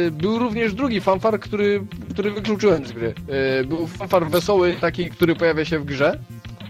[0.07, 3.15] e, był również drugi fanfar, który, który wykluczyłem z gry.
[3.61, 6.19] E, był fanfar wesoły, taki, który pojawia się w grze.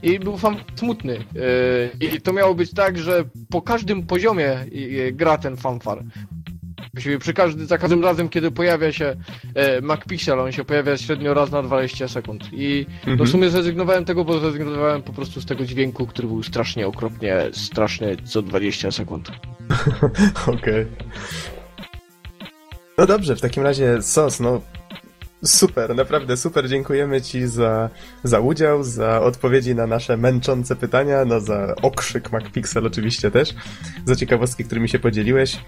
[0.02, 1.16] I był fanfar smutny.
[1.16, 4.56] E, I to miało być tak, że po każdym poziomie
[5.12, 6.02] gra ten fanfar.
[7.20, 9.16] Przy każdy, za każdym razem, kiedy pojawia się
[9.54, 12.48] e, MacPixel, on się pojawia średnio raz na 20 sekund.
[12.52, 13.28] I no Mhm.
[13.28, 17.36] w sumie zrezygnowałem tego, bo zrezygnowałem po prostu z tego dźwięku, który był strasznie okropnie,
[17.52, 19.30] straszny co 20 sekund.
[20.58, 20.86] okej.
[22.98, 24.60] No dobrze, w takim razie SOS, no
[25.44, 27.90] super, naprawdę super, dziękujemy Ci za,
[28.24, 33.54] za udział, za odpowiedzi na nasze męczące pytania, no za okrzyk MacPixel oczywiście też,
[34.04, 35.58] za ciekawostki, którymi się podzieliłeś.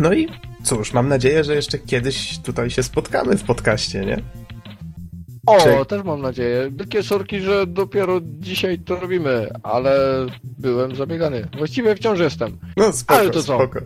[0.00, 0.28] No i
[0.64, 4.22] cóż, mam nadzieję, że jeszcze kiedyś tutaj się spotkamy w podcaście, nie?
[5.46, 6.70] O, Czy- też mam nadzieję.
[6.70, 10.26] Wielkie sorki, że dopiero dzisiaj to robimy, ale
[10.58, 11.48] byłem zabiegany.
[11.58, 12.58] Właściwie wciąż jestem.
[12.76, 13.54] No spoko, Ale to co?
[13.54, 13.80] spoko.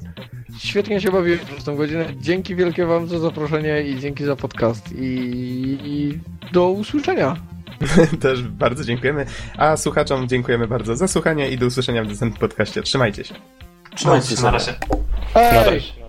[0.59, 2.07] Świetnie się bawiłem przez tą godzinę.
[2.17, 4.93] Dzięki wielkie wam za zaproszenie i dzięki za podcast.
[4.93, 6.19] I, i
[6.53, 7.37] do usłyszenia.
[8.21, 9.27] Też bardzo dziękujemy,
[9.57, 12.83] a słuchaczom dziękujemy bardzo za słuchanie i do usłyszenia w następnym podcaście.
[12.83, 13.35] Trzymajcie się.
[13.97, 14.75] Trzymajcie się, na razie.
[15.35, 16.04] Na razie.